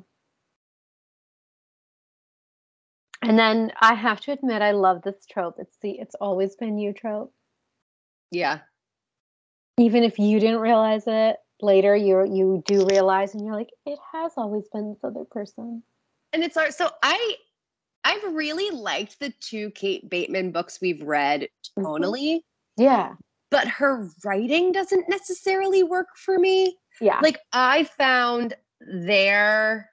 And 3.23 3.39
then 3.39 3.73
I 3.81 3.95
have 3.95 4.21
to 4.23 4.33
admit, 4.33 4.63
I 4.63 4.73
love 4.73 5.03
this 5.03 5.27
trope. 5.27 5.57
It's 5.59 5.77
the 5.83 5.93
"it's 5.93 6.15
always 6.17 6.57
been 6.57 6.79
you" 6.79 6.93
trope. 6.95 7.35
Yeah, 8.31 8.61
Even 9.79 10.05
if 10.05 10.19
you 10.19 10.41
didn't 10.41 10.61
realize 10.61 11.05
it 11.07 11.37
later, 11.61 11.97
you 11.97 12.25
you 12.25 12.63
do 12.67 12.87
realize, 12.87 13.35
and 13.35 13.45
you're 13.45 13.57
like, 13.57 13.71
it 13.87 13.99
has 14.13 14.33
always 14.37 14.69
been 14.73 14.91
this 14.91 15.05
other 15.05 15.25
person. 15.31 15.83
And 16.33 16.43
it's 16.45 16.57
our 16.57 16.71
so 16.71 16.91
I 17.03 17.37
I've 18.05 18.35
really 18.35 18.71
liked 18.71 19.21
the 19.21 19.31
two 19.41 19.71
Kate 19.73 20.09
Bateman 20.09 20.53
books 20.53 20.79
we've 20.81 21.03
read 21.03 21.49
Mhm. 21.79 21.85
tonally, 21.85 22.41
Yeah, 22.77 23.15
but 23.51 23.69
her 23.69 24.09
writing 24.25 24.73
doesn't 24.73 25.09
necessarily 25.09 25.83
work 25.83 26.09
for 26.17 26.39
me. 26.39 26.79
yeah, 27.01 27.21
Like 27.23 27.41
I 27.53 27.85
found 27.85 28.55
their 28.81 29.91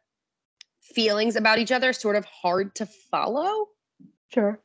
feelings 0.82 1.36
about 1.36 1.60
each 1.60 1.72
other 1.72 1.92
sort 1.92 2.16
of 2.16 2.24
hard 2.26 2.74
to 2.76 2.86
follow. 2.86 3.68
sure. 4.34 4.62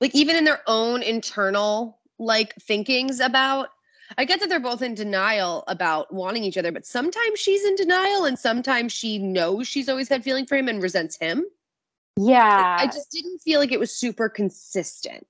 Like 0.00 0.14
even 0.14 0.36
in 0.36 0.44
their 0.44 0.62
own 0.68 1.02
internal 1.02 2.00
like 2.20 2.54
thinkings 2.56 3.18
about 3.20 3.70
I 4.16 4.24
get 4.24 4.40
that 4.40 4.48
they're 4.48 4.60
both 4.60 4.82
in 4.82 4.94
denial 4.94 5.64
about 5.68 6.12
wanting 6.12 6.44
each 6.44 6.56
other, 6.56 6.72
but 6.72 6.86
sometimes 6.86 7.38
she's 7.38 7.64
in 7.64 7.74
denial 7.76 8.24
and 8.24 8.38
sometimes 8.38 8.92
she 8.92 9.18
knows 9.18 9.68
she's 9.68 9.88
always 9.88 10.08
had 10.08 10.24
feeling 10.24 10.46
for 10.46 10.56
him 10.56 10.68
and 10.68 10.82
resents 10.82 11.16
him. 11.18 11.44
Yeah, 12.16 12.76
I 12.80 12.86
just 12.86 13.10
didn't 13.12 13.38
feel 13.40 13.60
like 13.60 13.70
it 13.72 13.78
was 13.78 13.94
super 13.94 14.28
consistent. 14.28 15.26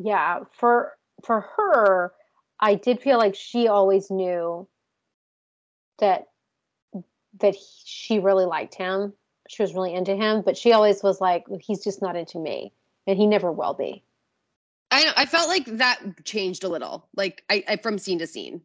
yeah. 0.00 0.40
For 0.52 0.96
for 1.24 1.40
her, 1.56 2.12
I 2.60 2.74
did 2.76 3.00
feel 3.00 3.18
like 3.18 3.34
she 3.34 3.68
always 3.68 4.10
knew 4.10 4.68
that 5.98 6.28
that 7.40 7.54
he- 7.54 7.82
she 7.84 8.18
really 8.18 8.44
liked 8.44 8.74
him. 8.74 9.12
She 9.48 9.62
was 9.62 9.74
really 9.74 9.94
into 9.94 10.14
him, 10.14 10.42
but 10.42 10.56
she 10.56 10.72
always 10.72 11.02
was 11.02 11.20
like, 11.20 11.44
he's 11.60 11.82
just 11.82 12.00
not 12.00 12.14
into 12.16 12.38
me, 12.38 12.72
and 13.06 13.18
he 13.18 13.26
never 13.26 13.50
will 13.50 13.74
be. 13.74 14.04
I 14.90 15.04
know 15.04 15.12
I 15.16 15.26
felt 15.26 15.48
like 15.48 15.66
that 15.66 16.24
changed 16.24 16.64
a 16.64 16.68
little, 16.68 17.08
like 17.16 17.44
I, 17.48 17.64
I 17.68 17.76
from 17.76 17.98
scene 17.98 18.18
to 18.18 18.26
scene. 18.26 18.62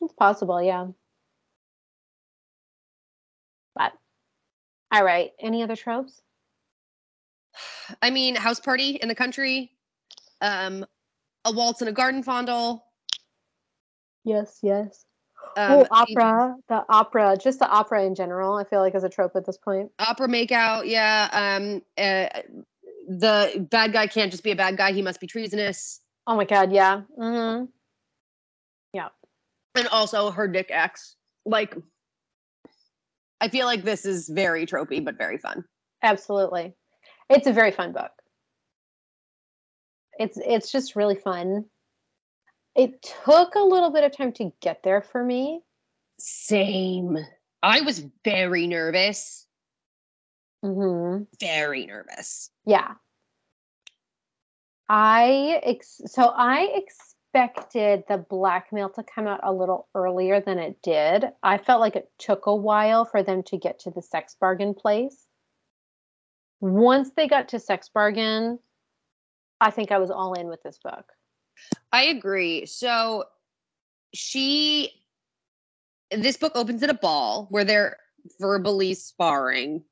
It's 0.00 0.12
possible, 0.14 0.62
yeah. 0.62 0.88
But 3.74 3.92
all 4.92 5.04
right. 5.04 5.30
Any 5.40 5.62
other 5.62 5.76
tropes? 5.76 6.20
I 8.02 8.10
mean, 8.10 8.34
house 8.34 8.60
party 8.60 8.96
in 8.96 9.08
the 9.08 9.14
country, 9.14 9.72
um, 10.40 10.84
a 11.44 11.52
waltz 11.52 11.82
in 11.82 11.88
a 11.88 11.92
garden 11.92 12.22
fondle. 12.22 12.84
Yes, 14.24 14.58
yes. 14.62 15.04
Um, 15.56 15.72
oh, 15.72 15.86
opera. 15.90 16.56
The 16.68 16.84
opera, 16.88 17.36
just 17.36 17.58
the 17.58 17.68
opera 17.68 18.04
in 18.04 18.14
general, 18.14 18.56
I 18.56 18.64
feel 18.64 18.80
like 18.80 18.94
is 18.94 19.04
a 19.04 19.08
trope 19.08 19.36
at 19.36 19.44
this 19.44 19.58
point. 19.58 19.90
opera 19.98 20.28
makeout 20.28 20.86
yeah 20.86 21.28
um 21.32 21.82
uh, 21.98 22.40
the 23.20 23.66
bad 23.70 23.92
guy 23.92 24.06
can't 24.06 24.30
just 24.30 24.42
be 24.44 24.50
a 24.50 24.56
bad 24.56 24.76
guy 24.76 24.92
he 24.92 25.02
must 25.02 25.20
be 25.20 25.26
treasonous 25.26 26.00
Oh 26.26 26.36
my 26.36 26.44
god, 26.44 26.72
yeah. 26.72 27.02
hmm 27.18 27.64
Yeah. 28.92 29.08
and 29.74 29.88
also 29.88 30.30
her 30.30 30.46
dick 30.48 30.68
ex 30.70 31.16
like 31.44 31.76
i 33.40 33.48
feel 33.48 33.66
like 33.66 33.82
this 33.82 34.04
is 34.04 34.28
very 34.28 34.66
tropey 34.66 35.04
but 35.04 35.16
very 35.18 35.38
fun 35.38 35.64
Absolutely. 36.04 36.74
It's 37.30 37.46
a 37.46 37.52
very 37.52 37.70
fun 37.70 37.92
book. 37.92 38.10
It's 40.18 40.36
it's 40.36 40.72
just 40.72 40.96
really 40.96 41.14
fun. 41.14 41.66
It 42.74 43.00
took 43.24 43.54
a 43.54 43.60
little 43.60 43.90
bit 43.92 44.02
of 44.02 44.16
time 44.16 44.32
to 44.32 44.52
get 44.60 44.82
there 44.82 45.00
for 45.00 45.22
me. 45.24 45.60
same 46.18 47.18
i 47.62 47.80
was 47.82 48.04
very 48.24 48.66
nervous 48.66 49.46
hmm 50.62 51.22
very 51.40 51.86
nervous 51.86 52.50
Yeah. 52.64 52.94
I 54.88 55.60
ex- 55.62 56.02
so 56.06 56.24
I 56.36 56.64
expected 56.74 58.04
the 58.08 58.18
blackmail 58.18 58.90
to 58.90 59.02
come 59.02 59.26
out 59.26 59.40
a 59.42 59.52
little 59.52 59.88
earlier 59.94 60.40
than 60.40 60.58
it 60.58 60.82
did. 60.82 61.24
I 61.42 61.56
felt 61.58 61.80
like 61.80 61.96
it 61.96 62.10
took 62.18 62.46
a 62.46 62.54
while 62.54 63.04
for 63.04 63.22
them 63.22 63.42
to 63.44 63.56
get 63.56 63.78
to 63.80 63.90
the 63.90 64.02
sex 64.02 64.36
bargain 64.38 64.74
place. 64.74 65.26
Once 66.60 67.10
they 67.16 67.26
got 67.26 67.48
to 67.48 67.58
sex 67.58 67.88
bargain, 67.88 68.58
I 69.60 69.70
think 69.70 69.90
I 69.92 69.98
was 69.98 70.10
all 70.10 70.34
in 70.34 70.48
with 70.48 70.62
this 70.62 70.78
book. 70.82 71.06
i 71.92 72.02
agree 72.04 72.66
so 72.66 73.24
she 74.14 74.90
this 76.10 76.36
book 76.36 76.52
opens 76.54 76.82
at 76.82 76.90
a 76.90 76.94
ball 76.94 77.46
where 77.50 77.64
they're 77.64 77.96
verbally 78.40 78.94
sparring 78.94 79.82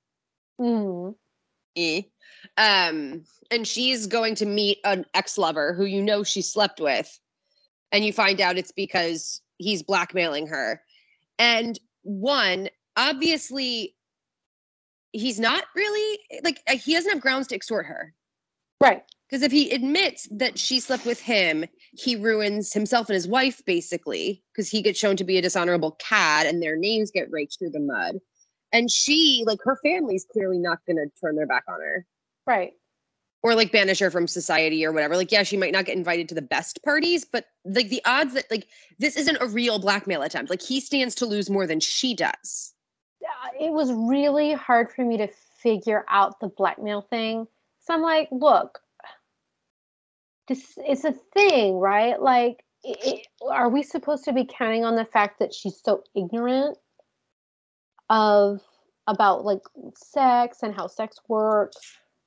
Mm. 0.60 1.14
Eh. 1.76 2.02
Um, 2.56 3.24
and 3.50 3.66
she's 3.66 4.06
going 4.06 4.34
to 4.36 4.46
meet 4.46 4.78
an 4.84 5.06
ex-lover 5.14 5.74
who 5.74 5.84
you 5.84 6.02
know 6.02 6.22
she 6.22 6.42
slept 6.42 6.80
with, 6.80 7.18
and 7.92 8.04
you 8.04 8.12
find 8.12 8.40
out 8.40 8.58
it's 8.58 8.72
because 8.72 9.40
he's 9.56 9.82
blackmailing 9.82 10.46
her. 10.48 10.82
And 11.38 11.78
one, 12.02 12.68
obviously, 12.96 13.96
he's 15.12 15.40
not 15.40 15.64
really 15.74 16.18
like 16.44 16.60
uh, 16.68 16.76
he 16.76 16.94
doesn't 16.94 17.10
have 17.10 17.20
grounds 17.20 17.46
to 17.48 17.54
extort 17.54 17.86
her. 17.86 18.14
Right. 18.80 19.02
Because 19.28 19.42
if 19.42 19.52
he 19.52 19.70
admits 19.70 20.26
that 20.32 20.58
she 20.58 20.80
slept 20.80 21.06
with 21.06 21.20
him, 21.20 21.64
he 21.92 22.16
ruins 22.16 22.72
himself 22.72 23.08
and 23.08 23.14
his 23.14 23.28
wife 23.28 23.62
basically, 23.64 24.42
because 24.52 24.68
he 24.68 24.82
gets 24.82 24.98
shown 24.98 25.16
to 25.16 25.24
be 25.24 25.38
a 25.38 25.42
dishonorable 25.42 25.92
cad 26.00 26.46
and 26.46 26.60
their 26.60 26.76
names 26.76 27.12
get 27.12 27.30
raked 27.30 27.58
through 27.58 27.70
the 27.70 27.80
mud. 27.80 28.16
And 28.72 28.90
she, 28.90 29.44
like, 29.46 29.58
her 29.64 29.76
family's 29.76 30.24
clearly 30.24 30.58
not 30.58 30.78
going 30.86 30.96
to 30.96 31.10
turn 31.20 31.36
their 31.36 31.46
back 31.46 31.64
on 31.68 31.80
her 31.80 32.06
Right. 32.46 32.72
or 33.42 33.54
like 33.54 33.72
banish 33.72 33.98
her 34.00 34.10
from 34.10 34.26
society 34.26 34.84
or 34.84 34.92
whatever. 34.92 35.16
Like, 35.16 35.32
yeah, 35.32 35.42
she 35.42 35.56
might 35.56 35.72
not 35.72 35.84
get 35.86 35.96
invited 35.96 36.28
to 36.30 36.34
the 36.34 36.42
best 36.42 36.82
parties, 36.84 37.24
but 37.24 37.46
like 37.64 37.88
the 37.88 38.02
odds 38.04 38.34
that, 38.34 38.50
like, 38.50 38.68
this 38.98 39.16
isn't 39.16 39.38
a 39.40 39.46
real 39.46 39.78
blackmail 39.78 40.22
attempt. 40.22 40.50
Like, 40.50 40.62
he 40.62 40.80
stands 40.80 41.14
to 41.16 41.26
lose 41.26 41.48
more 41.50 41.66
than 41.66 41.80
she 41.80 42.14
does. 42.14 42.74
It 43.58 43.72
was 43.72 43.92
really 43.92 44.52
hard 44.52 44.90
for 44.90 45.04
me 45.04 45.18
to 45.18 45.28
figure 45.62 46.04
out 46.08 46.40
the 46.40 46.48
blackmail 46.48 47.02
thing. 47.02 47.46
So 47.80 47.94
I'm 47.94 48.02
like, 48.02 48.28
look, 48.30 48.80
this 50.48 50.78
is 50.88 51.04
a 51.04 51.12
thing, 51.12 51.78
right? 51.78 52.20
Like, 52.20 52.64
i 52.84 52.94
i 53.02 53.22
are 53.50 53.68
we 53.68 53.82
supposed 53.82 54.24
to 54.24 54.32
be 54.32 54.44
counting 54.44 54.84
on 54.84 54.96
the 54.96 55.04
fact 55.04 55.38
that 55.38 55.52
she's 55.52 55.80
so 55.82 56.02
ignorant 56.14 56.78
of 58.10 58.60
about 59.06 59.44
like 59.44 59.62
sex 59.96 60.58
and 60.62 60.74
how 60.74 60.86
sex 60.86 61.18
works 61.28 61.78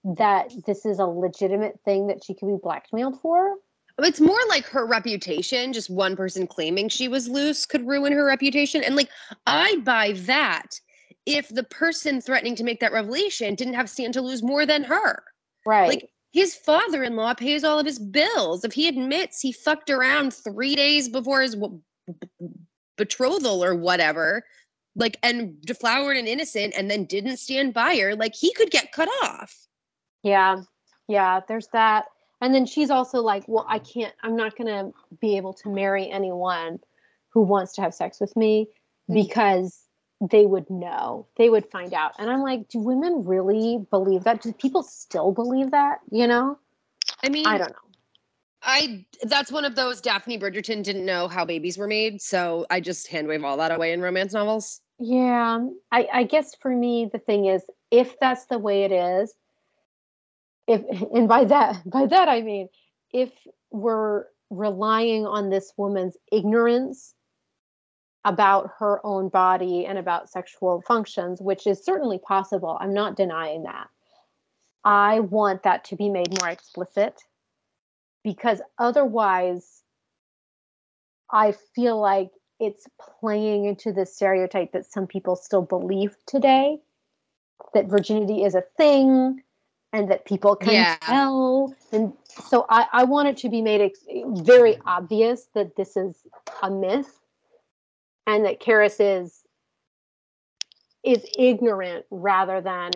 that 0.04 0.52
this 0.66 0.86
is 0.86 1.00
a 1.00 1.06
legitimate 1.06 1.80
thing 1.86 2.08
that 2.08 2.24
she 2.24 2.34
could 2.34 2.48
be 2.48 2.58
blackmailed 2.62 3.22
for? 3.22 3.56
It's 4.00 4.20
more 4.20 4.40
like 4.50 4.66
her 4.66 4.88
reputation, 4.88 5.72
just 5.72 5.90
one 5.90 6.16
person 6.16 6.48
claiming 6.48 6.90
she 6.90 7.08
was 7.08 7.28
loose 7.28 7.66
could 7.66 7.88
ruin 7.88 8.12
her 8.13 8.25
reputation. 8.25 8.84
And 8.84 8.96
like, 8.96 9.10
I 9.46 9.78
buy 9.84 10.13
that 10.22 10.80
if 11.28 11.50
the 11.50 11.63
person 11.63 12.20
threatening 12.20 12.56
to 12.56 12.63
make 12.63 12.80
that 12.80 12.92
revelation 12.92 13.54
didn't 13.54 13.75
have 13.75 13.90
stand 13.90 14.13
to 14.16 14.22
lose 14.22 14.42
more 14.42 14.66
than 14.66 14.84
her. 14.84 15.24
Right. 15.66 15.88
Like, 15.88 16.10
his 16.32 16.56
father 16.56 17.04
in 17.04 17.16
law 17.16 17.36
pays 17.36 17.63
all 17.63 17.78
of 17.78 17.86
his 17.86 18.00
bills. 18.00 18.66
If 18.66 18.74
he 18.74 18.88
admits 18.88 19.40
he 19.40 19.52
fucked 19.52 19.92
around 19.92 20.34
three 20.34 20.75
days 20.75 21.08
before 21.08 21.42
his 21.42 21.54
w- 21.54 21.80
betrothal 22.98 23.63
or 23.63 23.75
whatever, 23.75 24.44
like, 24.96 25.18
and 25.24 25.60
deflowered 25.62 26.18
and 26.18 26.28
innocent 26.28 26.74
and 26.78 26.90
then 26.90 27.06
didn't 27.06 27.38
stand 27.38 27.74
by 27.74 27.96
her, 27.98 28.16
like, 28.16 28.36
he 28.36 28.54
could 28.54 28.72
get 28.72 28.92
cut 28.92 29.10
off. 29.24 29.68
Yeah. 30.24 30.62
Yeah, 31.08 31.42
there's 31.48 31.68
that. 31.74 32.06
And 32.42 32.54
then 32.54 32.66
she's 32.66 32.90
also 32.90 33.22
like, 33.22 33.44
well, 33.48 33.66
I 33.68 33.80
can't, 33.80 34.14
I'm 34.22 34.36
not 34.36 34.58
going 34.58 34.68
to 34.68 34.94
be 35.20 35.38
able 35.38 35.54
to 35.54 35.70
marry 35.70 36.10
anyone 36.10 36.80
who 37.30 37.42
wants 37.42 37.74
to 37.74 37.82
have 37.82 37.94
sex 37.94 38.20
with 38.20 38.36
me 38.36 38.68
Mm. 39.10 39.16
because 39.16 39.80
they 40.22 40.46
would 40.46 40.70
know, 40.70 41.28
they 41.36 41.50
would 41.50 41.70
find 41.70 41.94
out. 41.94 42.14
And 42.18 42.30
I'm 42.30 42.42
like, 42.42 42.70
do 42.70 42.80
women 42.80 43.26
really 43.26 43.86
believe 43.92 44.24
that? 44.24 44.42
Do 44.42 44.54
people 44.54 44.84
still 44.84 45.32
believe 45.32 45.72
that? 45.72 46.00
You 46.10 46.28
know? 46.28 46.58
I 47.22 47.30
mean, 47.30 47.46
I 47.46 47.58
don't 47.58 47.70
know. 47.70 47.76
I 48.62 49.06
that's 49.24 49.52
one 49.52 49.66
of 49.66 49.76
those 49.76 50.00
Daphne 50.00 50.40
Bridgerton 50.40 50.84
didn't 50.84 51.06
know 51.06 51.28
how 51.28 51.44
babies 51.44 51.78
were 51.78 51.88
made, 51.88 52.22
so 52.22 52.66
I 52.70 52.80
just 52.80 53.10
hand 53.10 53.28
wave 53.28 53.44
all 53.44 53.58
that 53.58 53.72
away 53.72 53.92
in 53.92 54.00
romance 54.00 54.32
novels. 54.32 54.80
Yeah. 55.00 55.56
Um, 55.56 55.80
I, 55.92 56.08
I 56.14 56.24
guess 56.24 56.56
for 56.56 56.74
me, 56.74 57.10
the 57.12 57.20
thing 57.20 57.46
is, 57.46 57.64
if 57.92 58.20
that's 58.20 58.46
the 58.46 58.60
way 58.60 58.84
it 58.84 58.92
is, 58.92 59.34
if, 60.68 60.82
and 61.14 61.28
by 61.28 61.46
that, 61.46 61.82
by 61.86 62.06
that, 62.06 62.30
I 62.30 62.42
mean, 62.42 62.70
if 63.12 63.32
we're 63.72 64.26
relying 64.50 65.26
on 65.26 65.50
this 65.50 65.74
woman's 65.78 66.16
ignorance 66.32 67.16
about 68.26 68.70
her 68.80 69.06
own 69.06 69.30
body 69.30 69.86
and 69.86 69.98
about 69.98 70.30
sexual 70.30 70.82
functions, 70.88 71.42
which 71.42 71.68
is 71.68 71.84
certainly 71.84 72.20
possible. 72.20 72.78
I'm 72.80 72.94
not 72.94 73.18
denying 73.18 73.64
that. 73.64 73.88
I 74.86 75.20
want 75.20 75.64
that 75.64 75.86
to 75.86 75.96
be 75.96 76.10
made 76.10 76.40
more 76.42 76.50
explicit 76.50 77.22
because 78.24 78.62
otherwise, 78.78 79.82
I 81.32 81.54
feel 81.76 82.00
like 82.00 82.30
it's 82.65 82.88
playing 83.20 83.65
into 83.65 83.91
the 83.91 84.05
stereotype 84.05 84.72
that 84.74 84.86
some 84.86 85.08
people 85.08 85.36
still 85.36 85.62
believe 85.62 86.15
today 86.25 86.79
that 87.74 87.86
virginity 87.88 88.43
is 88.43 88.55
a 88.55 88.62
thing 88.77 89.41
and 89.91 90.10
that 90.10 90.25
people 90.25 90.55
can 90.55 90.74
Yeah. 90.74 90.98
tell. 91.01 91.75
And 91.91 92.13
so 92.27 92.65
I, 92.70 92.88
I 92.91 93.03
want 93.03 93.27
it 93.29 93.38
to 93.38 93.50
be 93.50 93.62
made 93.62 93.82
ex- 93.82 94.05
very 94.43 94.77
obvious 94.86 95.48
that 95.53 95.75
this 95.75 95.96
is 95.96 96.15
a 96.62 96.70
myth 96.70 97.20
and 98.25 98.46
that 98.46 98.60
Karis 98.60 98.98
is 99.00 99.41
is 101.03 101.25
ignorant 101.38 102.05
rather 102.10 102.62
than 102.62 102.89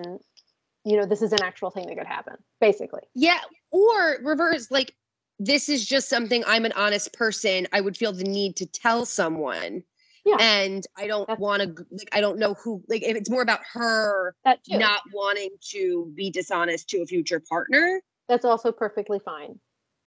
you 0.85 0.95
know 0.95 1.05
this 1.05 1.21
is 1.21 1.33
an 1.33 1.43
actual 1.43 1.69
thing 1.69 1.85
that 1.87 1.97
could 1.97 2.07
happen 2.07 2.35
basically 2.61 3.01
Yeah, 3.13 3.39
or 3.71 4.17
reverse, 4.23 4.71
like 4.71 4.95
this 5.39 5.69
is 5.69 5.85
just 5.85 6.09
something 6.09 6.43
I'm 6.47 6.65
an 6.65 6.73
honest 6.73 7.13
person. 7.13 7.67
I 7.71 7.81
would 7.81 7.95
feel 7.95 8.11
the 8.13 8.23
need 8.23 8.55
to 8.57 8.65
tell 8.65 9.05
someone. 9.05 9.83
Yeah. 10.25 10.37
And 10.39 10.85
I 10.97 11.07
don't 11.07 11.29
want 11.39 11.61
to 11.63 11.85
like 11.91 12.09
I 12.11 12.19
don't 12.21 12.37
know 12.37 12.55
who 12.55 12.83
like 12.89 13.03
if 13.03 13.15
it's 13.15 13.29
more 13.29 13.41
about 13.41 13.61
her 13.73 14.35
not 14.67 15.01
wanting 15.13 15.51
to 15.71 16.11
be 16.15 16.29
dishonest 16.29 16.89
to 16.89 16.97
a 17.01 17.05
future 17.05 17.41
partner 17.49 18.01
that's 18.27 18.43
also 18.43 18.71
perfectly 18.73 19.19
fine 19.19 19.57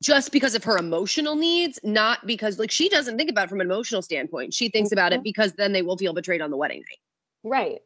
just 0.03 0.31
because 0.31 0.55
of 0.55 0.63
her 0.65 0.77
emotional 0.77 1.35
needs, 1.35 1.81
not 1.83 2.27
because 2.27 2.59
like 2.59 2.71
she 2.71 2.89
doesn't 2.89 3.17
think 3.17 3.31
about 3.31 3.45
it 3.45 3.49
from 3.51 3.61
an 3.61 3.67
emotional 3.67 4.03
standpoint. 4.03 4.53
She 4.53 4.69
thinks 4.69 4.93
about 4.93 5.13
it 5.13 5.21
Mhm. 5.21 5.25
because 5.25 5.55
then 5.55 5.73
they 5.73 5.83
will 5.83 5.97
feel 5.97 6.13
betrayed 6.13 6.43
on 6.43 6.51
the 6.51 6.57
wedding 6.57 6.81
night. 6.81 6.99
right 7.43 7.83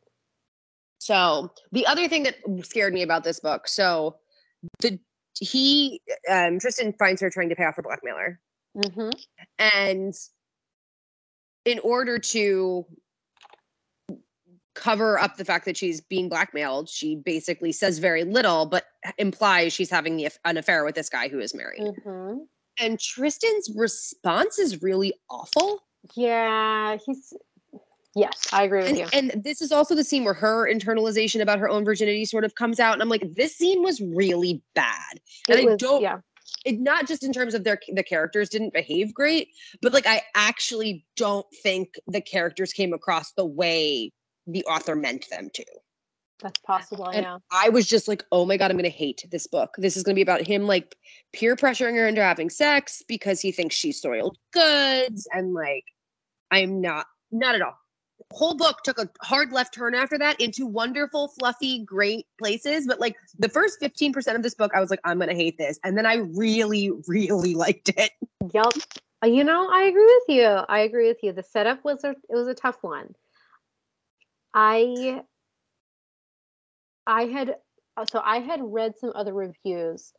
So 0.98 1.50
the 1.72 1.86
other 1.86 2.08
thing 2.08 2.24
that 2.24 2.36
scared 2.62 2.92
me 2.92 3.02
about 3.02 3.24
this 3.24 3.40
book, 3.40 3.68
so 3.68 4.18
the 4.80 4.98
he 5.38 6.00
um 6.30 6.58
Tristan 6.58 6.92
finds 6.92 7.20
her 7.20 7.30
trying 7.30 7.48
to 7.48 7.56
pay 7.56 7.64
off 7.64 7.76
her 7.76 7.82
blackmailer. 7.82 8.40
hmm 8.74 9.10
And 9.58 10.14
in 11.64 11.78
order 11.80 12.18
to 12.18 12.86
cover 14.74 15.18
up 15.18 15.36
the 15.36 15.44
fact 15.44 15.64
that 15.64 15.76
she's 15.76 16.00
being 16.00 16.28
blackmailed, 16.28 16.88
she 16.88 17.16
basically 17.16 17.72
says 17.72 17.98
very 17.98 18.24
little, 18.24 18.64
but 18.64 18.84
implies 19.18 19.72
she's 19.72 19.90
having 19.90 20.16
the, 20.16 20.28
an 20.44 20.56
affair 20.56 20.84
with 20.84 20.94
this 20.94 21.08
guy 21.08 21.28
who 21.28 21.40
is 21.40 21.54
married. 21.54 21.82
hmm 22.04 22.34
And 22.78 22.98
Tristan's 23.00 23.70
response 23.74 24.58
is 24.58 24.80
really 24.82 25.14
awful. 25.28 25.82
yeah 26.14 26.96
he's 27.04 27.32
yes 28.18 28.48
i 28.52 28.62
agree 28.64 28.80
with 28.80 28.88
And, 28.88 28.98
you 28.98 29.06
and 29.12 29.44
this 29.44 29.60
is 29.62 29.72
also 29.72 29.94
the 29.94 30.04
scene 30.04 30.24
where 30.24 30.34
her 30.34 30.68
internalization 30.72 31.40
about 31.40 31.58
her 31.58 31.68
own 31.68 31.84
virginity 31.84 32.24
sort 32.24 32.44
of 32.44 32.54
comes 32.54 32.80
out. 32.80 32.92
And 32.94 33.02
I'm 33.02 33.08
like, 33.08 33.34
this 33.34 33.56
scene 33.56 33.82
was 33.82 34.00
really 34.00 34.62
bad. 34.74 35.20
And 35.48 35.58
It 35.58 35.62
I 35.62 35.70
was- 35.70 35.78
don't 35.78 36.02
yeah 36.02 36.18
it 36.64 36.80
not 36.80 37.06
just 37.06 37.22
in 37.22 37.32
terms 37.32 37.52
of 37.54 37.62
their 37.64 37.78
the 37.92 38.02
characters 38.02 38.48
didn't 38.48 38.72
behave 38.72 39.12
great, 39.12 39.48
but 39.82 39.92
like 39.92 40.06
I 40.06 40.22
actually 40.34 41.04
don't 41.16 41.46
think 41.62 41.94
the 42.06 42.22
characters 42.22 42.72
came 42.72 42.92
across 42.94 43.32
the 43.32 43.44
way 43.44 44.12
the 44.46 44.64
author 44.64 44.96
meant 44.96 45.26
them 45.30 45.50
to. 45.52 45.64
that's 46.40 46.58
possible 46.60 47.04
And 47.10 47.24
yeah 47.24 47.38
I 47.50 47.68
was 47.68 47.86
just 47.86 48.08
like, 48.08 48.24
oh 48.32 48.46
my 48.46 48.56
god, 48.56 48.70
I'm 48.70 48.78
gonna 48.78 48.88
hate 48.88 49.26
this 49.30 49.46
book. 49.46 49.74
This 49.76 49.94
is 49.96 50.02
gonna 50.02 50.14
be 50.14 50.22
about 50.22 50.46
him 50.46 50.62
like 50.66 50.96
peer 51.34 51.54
pressuring 51.54 51.94
her 51.96 52.08
into 52.08 52.22
having 52.22 52.48
sex 52.48 53.02
because 53.06 53.40
he 53.42 53.52
thinks 53.52 53.74
she's 53.76 54.00
soiled 54.00 54.38
goods, 54.52 55.28
and 55.32 55.52
like 55.52 55.84
I'm 56.50 56.80
not, 56.80 57.06
not 57.30 57.56
at 57.56 57.62
all. 57.62 57.76
Whole 58.32 58.54
book 58.54 58.82
took 58.84 58.98
a 58.98 59.08
hard 59.22 59.52
left 59.52 59.72
turn 59.72 59.94
after 59.94 60.18
that 60.18 60.40
into 60.40 60.66
wonderful, 60.66 61.28
fluffy, 61.28 61.84
great 61.84 62.26
places. 62.38 62.86
But 62.86 63.00
like 63.00 63.16
the 63.38 63.48
first 63.48 63.80
15% 63.80 64.36
of 64.36 64.42
this 64.42 64.54
book, 64.54 64.72
I 64.74 64.80
was 64.80 64.90
like, 64.90 65.00
I'm 65.04 65.18
gonna 65.18 65.34
hate 65.34 65.56
this. 65.56 65.80
And 65.82 65.96
then 65.96 66.06
I 66.06 66.16
really, 66.16 66.90
really 67.06 67.54
liked 67.54 67.88
it. 67.90 68.12
Yep. 68.52 68.72
Uh, 69.22 69.26
You 69.26 69.44
know, 69.44 69.68
I 69.70 69.84
agree 69.84 70.04
with 70.04 70.36
you. 70.36 70.44
I 70.46 70.80
agree 70.80 71.08
with 71.08 71.18
you. 71.22 71.32
The 71.32 71.42
setup 71.42 71.84
was 71.84 72.04
a 72.04 72.10
it 72.10 72.34
was 72.34 72.48
a 72.48 72.54
tough 72.54 72.78
one. 72.82 73.14
I 74.54 75.22
I 77.06 77.24
had 77.24 77.56
uh, 77.96 78.04
so 78.10 78.20
I 78.24 78.38
had 78.40 78.60
read 78.62 78.98
some 78.98 79.12
other 79.14 79.32
reviews 79.32 80.12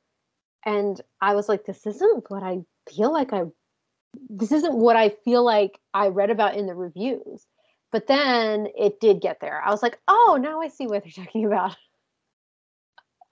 and 0.66 1.00
I 1.22 1.36
was 1.36 1.48
like 1.48 1.66
this 1.66 1.86
isn't 1.86 2.30
what 2.30 2.44
I 2.44 2.60
feel 2.90 3.14
like 3.14 3.34
I 3.34 3.44
this 4.30 4.52
isn't 4.52 4.76
what 4.76 4.96
I 4.96 5.10
feel 5.10 5.44
like 5.44 5.80
I 5.94 6.08
read 6.08 6.30
about 6.30 6.56
in 6.56 6.66
the 6.66 6.76
reviews. 6.76 7.46
But 7.92 8.08
then 8.08 8.68
it 8.78 9.00
did 9.00 9.22
get 9.22 9.40
there. 9.40 9.62
I 9.62 9.72
was 9.72 9.82
like, 9.84 10.00
"Oh, 10.08 10.38
now 10.42 10.62
I 10.62 10.68
see 10.68 10.88
what 10.88 11.04
they're 11.04 11.12
talking 11.26 11.46
about." 11.46 11.76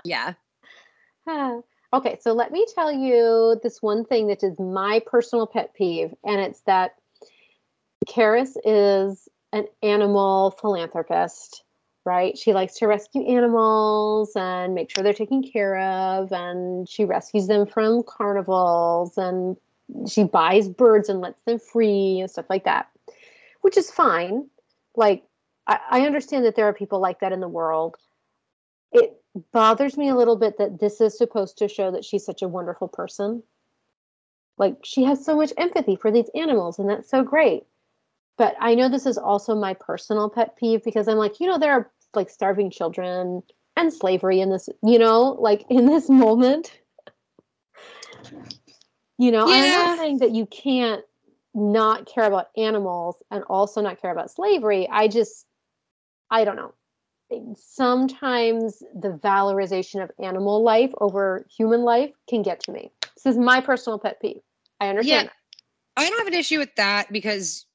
Yeah. 0.03 0.33
Okay, 1.93 2.17
so 2.19 2.33
let 2.33 2.51
me 2.51 2.65
tell 2.75 2.91
you 2.91 3.57
this 3.63 3.81
one 3.81 4.03
thing 4.03 4.27
that 4.27 4.43
is 4.43 4.59
my 4.59 5.01
personal 5.05 5.47
pet 5.47 5.73
peeve, 5.73 6.13
and 6.25 6.41
it's 6.41 6.59
that 6.63 6.95
Karis 8.05 8.57
is 8.65 9.29
an 9.53 9.67
animal 9.81 10.51
philanthropist, 10.59 11.63
right? 12.05 12.37
She 12.37 12.51
likes 12.53 12.75
to 12.79 12.87
rescue 12.87 13.25
animals 13.25 14.33
and 14.35 14.75
make 14.75 14.89
sure 14.91 15.01
they're 15.01 15.13
taken 15.13 15.41
care 15.43 15.79
of, 15.79 16.33
and 16.33 16.89
she 16.89 17.05
rescues 17.05 17.47
them 17.47 17.65
from 17.65 18.03
carnivals, 18.03 19.17
and 19.17 19.55
she 20.09 20.25
buys 20.25 20.67
birds 20.67 21.07
and 21.07 21.21
lets 21.21 21.41
them 21.45 21.57
free 21.57 22.19
and 22.19 22.29
stuff 22.29 22.47
like 22.49 22.65
that, 22.65 22.89
which 23.67 23.75
is 23.75 23.91
fine. 23.91 24.47
Like, 24.95 25.25
I, 25.67 25.79
I 25.91 26.01
understand 26.05 26.45
that 26.45 26.55
there 26.55 26.69
are 26.69 26.73
people 26.73 27.01
like 27.01 27.19
that 27.19 27.33
in 27.33 27.41
the 27.41 27.49
world. 27.49 27.97
It 28.93 29.21
bothers 29.51 29.97
me 29.97 30.07
a 30.07 30.15
little 30.15 30.37
bit 30.37 30.57
that 30.59 30.79
this 30.79 31.01
is 31.01 31.17
supposed 31.17 31.57
to 31.57 31.67
show 31.67 31.91
that 31.91 32.05
she's 32.05 32.25
such 32.25 32.41
a 32.41 32.47
wonderful 32.47 32.87
person. 32.87 33.43
Like 34.57 34.77
she 34.85 35.03
has 35.03 35.25
so 35.25 35.35
much 35.35 35.51
empathy 35.57 35.97
for 35.97 36.11
these 36.11 36.29
animals, 36.33 36.79
and 36.79 36.89
that's 36.89 37.09
so 37.09 37.23
great. 37.23 37.63
But 38.37 38.55
I 38.57 38.73
know 38.73 38.87
this 38.87 39.05
is 39.05 39.17
also 39.17 39.53
my 39.53 39.73
personal 39.73 40.29
pet 40.29 40.55
peeve 40.55 40.81
because 40.85 41.09
I'm 41.09 41.17
like, 41.17 41.41
you 41.41 41.47
know, 41.47 41.57
there 41.57 41.73
are 41.73 41.91
like 42.13 42.29
starving 42.29 42.71
children 42.71 43.43
and 43.75 43.93
slavery 43.93 44.39
in 44.39 44.49
this, 44.49 44.69
you 44.81 44.97
know, 44.97 45.35
like 45.41 45.65
in 45.69 45.87
this 45.87 46.09
moment. 46.23 46.71
You 49.17 49.31
know, 49.33 49.51
and 49.51 49.61
I'm 49.61 49.71
not 49.71 49.97
saying 49.97 50.19
that 50.19 50.31
you 50.31 50.45
can't 50.45 51.03
not 51.57 52.05
care 52.05 52.25
about 52.25 52.47
animals 52.55 53.17
and 53.31 53.43
also 53.45 53.81
not 53.81 54.01
care 54.01 54.11
about 54.11 54.31
slavery. 54.31 54.87
I 54.89 55.07
just, 55.07 55.45
I 56.29 56.45
don't 56.45 56.55
know 56.55 56.73
sometimes 57.55 58.79
the 58.95 59.09
valorization 59.09 60.01
of 60.03 60.11
animal 60.19 60.63
life 60.63 60.91
over 60.99 61.45
human 61.55 61.81
life 61.81 62.11
can 62.29 62.41
get 62.41 62.61
to 62.61 62.71
me. 62.71 62.91
This 63.15 63.25
is 63.25 63.37
my 63.37 63.61
personal 63.61 63.99
pet 63.99 64.21
peeve. 64.21 64.41
I 64.79 64.87
understand. 64.87 65.29
Yeah, 65.29 66.03
I 66.03 66.09
don't 66.09 66.17
have 66.19 66.27
an 66.27 66.33
issue 66.33 66.59
with 66.59 66.73
that 66.75 67.11
because 67.11 67.65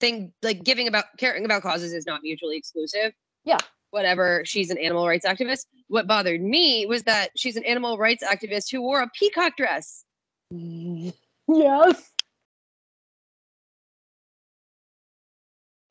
thing 0.00 0.32
like 0.42 0.64
giving 0.64 0.88
about 0.88 1.04
caring 1.18 1.44
about 1.44 1.62
causes 1.62 1.92
is 1.92 2.06
not 2.06 2.22
mutually 2.22 2.56
exclusive. 2.56 3.12
Yeah. 3.44 3.58
Whatever. 3.90 4.42
She's 4.44 4.70
an 4.70 4.78
animal 4.78 5.06
rights 5.06 5.26
activist. 5.26 5.66
What 5.88 6.06
bothered 6.06 6.42
me 6.42 6.86
was 6.86 7.04
that 7.04 7.30
she's 7.36 7.56
an 7.56 7.64
animal 7.64 7.98
rights 7.98 8.24
activist 8.24 8.72
who 8.72 8.80
wore 8.80 9.00
a 9.00 9.10
peacock 9.18 9.56
dress. 9.56 10.04
Yes. 11.46 12.13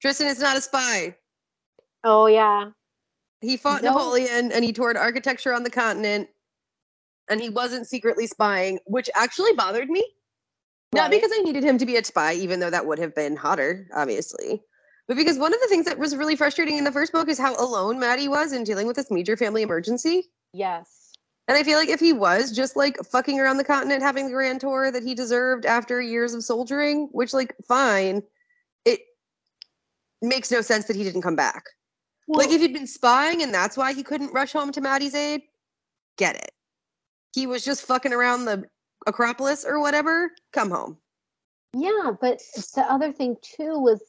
Tristan 0.03 0.27
is 0.27 0.39
not 0.41 0.57
a 0.57 0.61
spy. 0.61 1.15
Oh 2.03 2.25
yeah. 2.25 2.71
He 3.39 3.55
fought 3.55 3.83
No. 3.83 3.93
Napoleon 3.93 4.51
and 4.51 4.61
he 4.61 4.73
toured 4.73 4.97
architecture 4.97 5.53
on 5.53 5.63
the 5.63 5.69
continent. 5.69 6.27
And 7.29 7.39
he 7.39 7.47
wasn't 7.47 7.87
secretly 7.87 8.27
spying, 8.27 8.79
which 8.85 9.09
actually 9.15 9.53
bothered 9.53 9.89
me. 9.89 10.05
Not 10.93 11.09
because 11.09 11.31
I 11.33 11.41
needed 11.41 11.63
him 11.63 11.77
to 11.77 11.85
be 11.85 11.95
a 11.95 12.03
spy, 12.03 12.33
even 12.33 12.59
though 12.59 12.69
that 12.69 12.85
would 12.85 12.99
have 12.99 13.15
been 13.15 13.37
hotter, 13.37 13.87
obviously. 13.95 14.61
But 15.07 15.15
because 15.15 15.39
one 15.39 15.53
of 15.53 15.61
the 15.61 15.67
things 15.67 15.85
that 15.85 15.97
was 15.97 16.17
really 16.17 16.35
frustrating 16.35 16.77
in 16.77 16.83
the 16.83 16.91
first 16.91 17.13
book 17.13 17.29
is 17.29 17.39
how 17.39 17.55
alone 17.55 17.97
Maddie 17.97 18.27
was 18.27 18.51
in 18.51 18.65
dealing 18.65 18.87
with 18.87 18.97
this 18.97 19.09
major 19.09 19.37
family 19.37 19.61
emergency. 19.61 20.29
Yes. 20.51 21.13
And 21.47 21.57
I 21.57 21.63
feel 21.63 21.77
like 21.77 21.87
if 21.87 22.01
he 22.01 22.11
was 22.11 22.51
just 22.51 22.75
like 22.75 22.97
fucking 23.05 23.39
around 23.39 23.55
the 23.55 23.63
continent, 23.63 24.03
having 24.03 24.25
the 24.25 24.33
grand 24.33 24.59
tour 24.59 24.91
that 24.91 25.03
he 25.03 25.15
deserved 25.15 25.65
after 25.65 26.01
years 26.01 26.33
of 26.33 26.43
soldiering, 26.43 27.07
which, 27.13 27.33
like, 27.33 27.55
fine, 27.65 28.21
makes 30.23 30.51
no 30.51 30.61
sense 30.61 30.85
that 30.85 30.95
he 30.95 31.03
didn't 31.03 31.21
come 31.21 31.35
back. 31.35 31.65
like, 32.27 32.49
if 32.49 32.61
he'd 32.61 32.73
been 32.73 32.87
spying 32.87 33.41
and 33.41 33.53
that's 33.53 33.75
why 33.75 33.93
he 33.93 34.03
couldn't 34.03 34.33
rush 34.33 34.53
home 34.53 34.71
to 34.71 34.81
Maddie's 34.81 35.15
aid, 35.15 35.41
get 36.17 36.35
it. 36.35 36.51
He 37.33 37.47
was 37.47 37.63
just 37.63 37.85
fucking 37.85 38.13
around 38.13 38.45
the 38.45 38.63
Acropolis 39.07 39.65
or 39.65 39.79
whatever, 39.79 40.31
come 40.53 40.71
home. 40.71 40.97
Yeah, 41.75 42.11
but 42.21 42.39
the 42.75 42.85
other 42.87 43.11
thing 43.11 43.35
too 43.41 43.79
was 43.79 44.01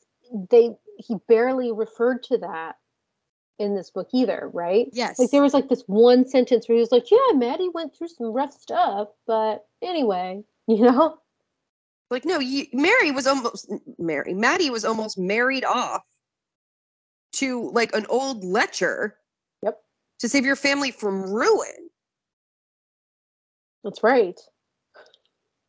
they 0.50 0.70
he 0.98 1.16
barely 1.28 1.72
referred 1.72 2.22
to 2.24 2.38
that 2.38 2.76
in 3.58 3.74
this 3.74 3.90
book 3.90 4.08
either, 4.12 4.50
right? 4.52 4.88
Yes. 4.92 5.18
Like 5.18 5.30
there 5.30 5.42
was 5.42 5.54
like 5.54 5.68
this 5.68 5.82
one 5.86 6.26
sentence 6.26 6.68
where 6.68 6.76
he 6.76 6.80
was 6.80 6.92
like, 6.92 7.10
"Yeah, 7.10 7.32
Maddie 7.34 7.70
went 7.72 7.96
through 7.96 8.08
some 8.08 8.32
rough 8.32 8.52
stuff, 8.52 9.08
but 9.26 9.64
anyway, 9.82 10.42
you 10.68 10.82
know." 10.82 11.18
Like, 12.14 12.24
no, 12.24 12.38
you, 12.38 12.66
Mary 12.72 13.10
was 13.10 13.26
almost 13.26 13.68
Mary. 13.98 14.34
Maddie 14.34 14.70
was 14.70 14.84
almost 14.84 15.18
married 15.18 15.64
off 15.64 16.02
to 17.32 17.70
like 17.70 17.92
an 17.92 18.06
old 18.08 18.44
lecher. 18.44 19.16
Yep. 19.62 19.80
To 20.20 20.28
save 20.28 20.46
your 20.46 20.54
family 20.54 20.92
from 20.92 21.24
ruin. 21.24 21.90
That's 23.82 24.04
right. 24.04 24.38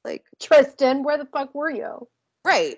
Like, 0.04 0.24
Tristan, 0.40 1.04
where 1.04 1.18
the 1.18 1.26
fuck 1.26 1.56
were 1.56 1.72
you? 1.72 2.08
right. 2.46 2.78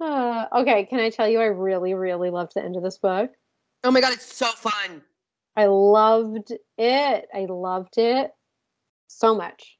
Uh, 0.00 0.46
okay, 0.52 0.84
can 0.86 0.98
I 0.98 1.10
tell 1.10 1.28
you 1.28 1.40
I 1.40 1.44
really, 1.44 1.94
really 1.94 2.30
loved 2.30 2.54
the 2.56 2.64
end 2.64 2.74
of 2.74 2.82
this 2.82 2.98
book? 2.98 3.30
Oh 3.84 3.92
my 3.92 4.00
god, 4.00 4.12
it's 4.12 4.36
so 4.36 4.46
fun. 4.46 5.00
I 5.54 5.66
loved 5.66 6.50
it. 6.76 7.28
I 7.32 7.46
loved 7.48 7.98
it 7.98 8.32
so 9.06 9.36
much. 9.36 9.78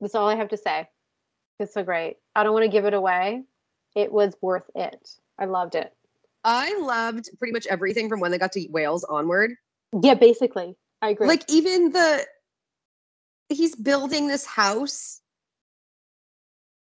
That's 0.00 0.14
all 0.14 0.28
I 0.28 0.36
have 0.36 0.48
to 0.50 0.56
say. 0.56 0.88
It's 1.58 1.74
so 1.74 1.82
great. 1.82 2.16
I 2.34 2.44
don't 2.44 2.52
want 2.52 2.64
to 2.64 2.70
give 2.70 2.84
it 2.84 2.94
away. 2.94 3.42
It 3.96 4.12
was 4.12 4.36
worth 4.40 4.70
it. 4.74 5.10
I 5.38 5.46
loved 5.46 5.74
it. 5.74 5.92
I 6.44 6.78
loved 6.78 7.30
pretty 7.38 7.52
much 7.52 7.66
everything 7.66 8.08
from 8.08 8.20
when 8.20 8.30
they 8.30 8.38
got 8.38 8.52
to 8.52 8.66
Wales 8.70 9.04
onward. 9.04 9.52
Yeah, 10.02 10.14
basically. 10.14 10.76
I 11.02 11.10
agree. 11.10 11.26
Like 11.26 11.44
even 11.50 11.90
the 11.90 12.24
he's 13.48 13.74
building 13.74 14.28
this 14.28 14.44
house 14.44 15.20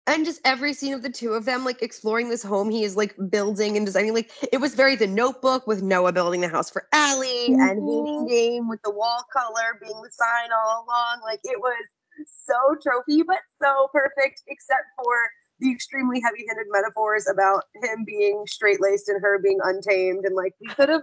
and 0.08 0.26
just 0.26 0.42
every 0.46 0.74
scene 0.74 0.94
of 0.94 1.02
the 1.02 1.10
two 1.10 1.34
of 1.34 1.46
them 1.46 1.64
like 1.64 1.82
exploring 1.82 2.30
this 2.30 2.44
home 2.44 2.70
he 2.70 2.84
is 2.84 2.96
like 2.96 3.16
building 3.30 3.78
and 3.78 3.86
designing 3.86 4.14
like 4.14 4.32
it 4.52 4.58
was 4.58 4.74
very 4.76 4.96
the 4.96 5.08
notebook 5.08 5.68
with 5.68 5.84
noah 5.84 6.12
building 6.12 6.42
the 6.42 6.48
house 6.48 6.70
for 6.70 6.88
Allie 6.92 7.54
and 7.54 7.84
hating 7.84 8.26
Mhm. 8.26 8.30
game 8.30 8.68
with 8.68 8.82
the 8.84 8.90
wall 8.92 9.24
color 9.32 9.78
being 9.80 10.02
the 10.02 10.10
sign 10.12 10.50
all 10.52 10.86
along 10.86 11.22
like 11.24 11.40
it 11.44 11.60
was 11.60 11.86
so 12.26 12.76
trophy 12.82 13.24
but 13.24 13.40
so 13.62 13.90
perfect 13.92 14.42
except 14.48 14.86
for 14.98 15.16
the 15.60 15.72
extremely 15.72 16.22
heavy-handed 16.22 16.68
metaphors 16.70 17.28
about 17.28 17.64
him 17.82 18.04
being 18.06 18.44
straight-laced 18.46 19.08
and 19.08 19.22
her 19.22 19.40
being 19.40 19.60
untamed 19.64 20.26
and 20.26 20.36
like 20.36 20.54
we 20.60 20.68
could 20.68 20.90
have 20.90 21.02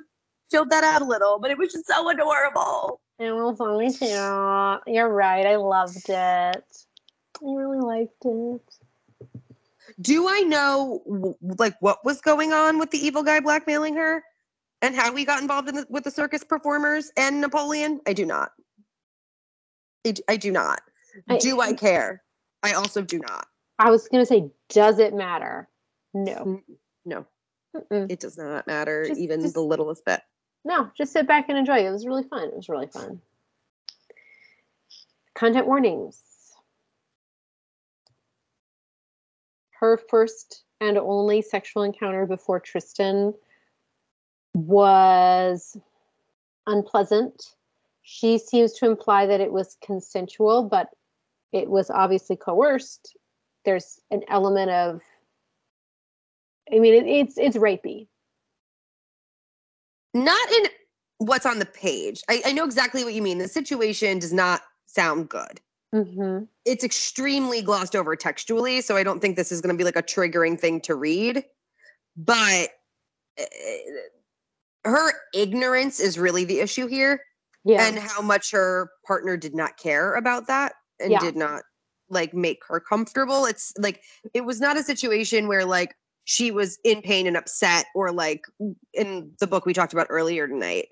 filled 0.51 0.70
that 0.70 0.85
out 0.85 1.03
a 1.03 1.05
little 1.05 1.38
but 1.38 1.51
it 1.51 1.59
was 1.59 1.72
just 1.72 1.87
so 1.87 2.09
adorable 2.11 3.01
it 3.18 3.33
was 3.33 3.61
only 3.61 3.92
cute. 3.92 4.11
You're 4.11 5.09
right. 5.09 5.46
I 5.46 5.55
loved 5.55 6.09
it. 6.09 6.12
I 6.12 6.55
really 7.42 7.79
liked 7.79 8.25
it. 8.25 8.61
do 10.01 10.29
I 10.29 10.40
know 10.40 11.37
like 11.40 11.77
what 11.81 12.05
was 12.05 12.20
going 12.20 12.53
on 12.53 12.81
with 12.81 12.90
the 12.90 12.98
evil 12.98 13.22
guy 13.22 13.38
blackmailing 13.38 13.94
her 13.94 14.25
and 14.81 14.96
how 14.96 15.12
we 15.12 15.25
got 15.25 15.40
involved 15.40 15.68
in 15.68 15.77
the, 15.77 15.87
with 15.88 16.03
the 16.03 16.11
circus 16.11 16.42
performers 16.42 17.12
and 17.16 17.40
Napoleon? 17.40 18.01
I 18.09 18.12
do 18.12 18.27
not. 18.27 18.51
I 20.29 20.37
do 20.37 20.51
not. 20.51 20.81
I- 21.29 21.38
do 21.38 21.61
I 21.61 21.72
care? 21.72 22.22
I 22.62 22.72
also 22.75 23.03
do 23.03 23.18
not. 23.18 23.46
I 23.79 23.90
was 23.90 24.09
gonna 24.09 24.27
say, 24.27 24.51
does 24.68 24.98
it 24.98 25.14
matter? 25.14 25.68
No. 26.14 26.61
No, 27.05 27.27
Mm-mm. 27.75 28.11
it 28.11 28.20
does 28.20 28.38
not 28.38 28.66
matter 28.66 29.07
Just- 29.07 29.20
even 29.20 29.40
just- 29.40 29.55
the 29.55 29.62
littlest 29.62 30.05
bit. 30.05 30.20
No, 30.64 30.90
just 30.96 31.12
sit 31.12 31.27
back 31.27 31.48
and 31.48 31.59
enjoy. 31.59 31.85
It 31.87 31.90
was 31.90 32.07
really 32.07 32.22
fun. 32.22 32.44
It 32.48 32.55
was 32.55 32.68
really 32.68 32.87
fun. 32.87 33.20
Content 35.35 35.66
warnings. 35.66 36.22
Her 39.72 39.96
first 39.96 40.62
and 40.81 40.96
only 40.96 41.42
sexual 41.42 41.83
encounter 41.83 42.27
before 42.27 42.61
Tristan 42.61 43.35
was 44.55 45.77
unpleasant. 46.68 47.57
She 48.03 48.38
seems 48.38 48.75
to 48.75 48.87
imply 48.87 49.27
that 49.27 49.40
it 49.40 49.51
was 49.53 49.77
consensual, 49.83 50.64
but 50.64 50.90
it 51.53 51.69
was 51.69 51.91
obviously 51.91 52.37
coerced. 52.37 53.17
There's 53.65 54.01
an 54.11 54.23
element 54.29 54.71
of, 54.71 55.01
I 56.73 56.79
mean, 56.79 56.95
it, 56.95 57.07
it's 57.07 57.38
it's 57.38 57.57
rapey. 57.57 58.09
Not 60.15 60.51
in 60.53 60.67
what's 61.19 61.47
on 61.47 61.59
the 61.59 61.67
page. 61.67 62.23
I, 62.29 62.43
I 62.47 62.53
know 62.53 62.65
exactly 62.65 63.05
what 63.05 63.15
you 63.15 63.23
mean. 63.23 63.38
The 63.38 63.49
situation 63.49 64.19
does 64.19 64.33
not 64.33 64.62
sound 64.87 65.29
good. 65.29 65.61
Mm-hmm. 65.95 66.45
it's 66.65 66.85
extremely 66.85 67.61
glossed 67.61 67.95
over 67.95 68.17
textually 68.17 68.81
so 68.81 68.97
i 68.97 69.03
don't 69.03 69.21
think 69.21 69.37
this 69.37 69.53
is 69.53 69.61
going 69.61 69.75
to 69.75 69.77
be 69.77 69.85
like 69.85 69.95
a 69.95 70.03
triggering 70.03 70.59
thing 70.59 70.81
to 70.81 70.95
read 70.95 71.45
but 72.17 72.69
uh, 73.38 73.45
her 74.87 75.12
ignorance 75.35 76.01
is 76.01 76.19
really 76.19 76.47
the 76.47 76.61
issue 76.61 76.87
here 76.87 77.21
Yeah. 77.67 77.87
and 77.87 77.99
how 77.99 78.23
much 78.23 78.53
her 78.53 78.91
partner 79.07 79.37
did 79.37 79.55
not 79.55 79.77
care 79.77 80.15
about 80.15 80.47
that 80.47 80.73
and 81.00 81.12
Yeah. 81.12 81.20
did 81.20 81.37
not 81.37 81.62
like 82.09 82.35
make 82.35 82.61
her 82.68 82.81
comfortable 82.81 83.46
it's 83.46 83.72
like 83.78 84.02
it 84.35 84.44
was 84.44 84.61
not 84.61 84.76
a 84.76 84.83
situation 84.83 85.48
where 85.48 85.64
like 85.64 85.94
she 86.24 86.50
was 86.50 86.78
in 86.85 87.00
pain 87.02 87.26
and 87.26 87.37
upset 87.37 87.87
or 87.94 88.12
like 88.12 88.44
in 88.92 89.33
the 89.40 89.46
book 89.46 89.64
we 89.64 89.72
talked 89.72 89.92
about 89.92 90.07
earlier 90.11 90.46
tonight 90.46 90.88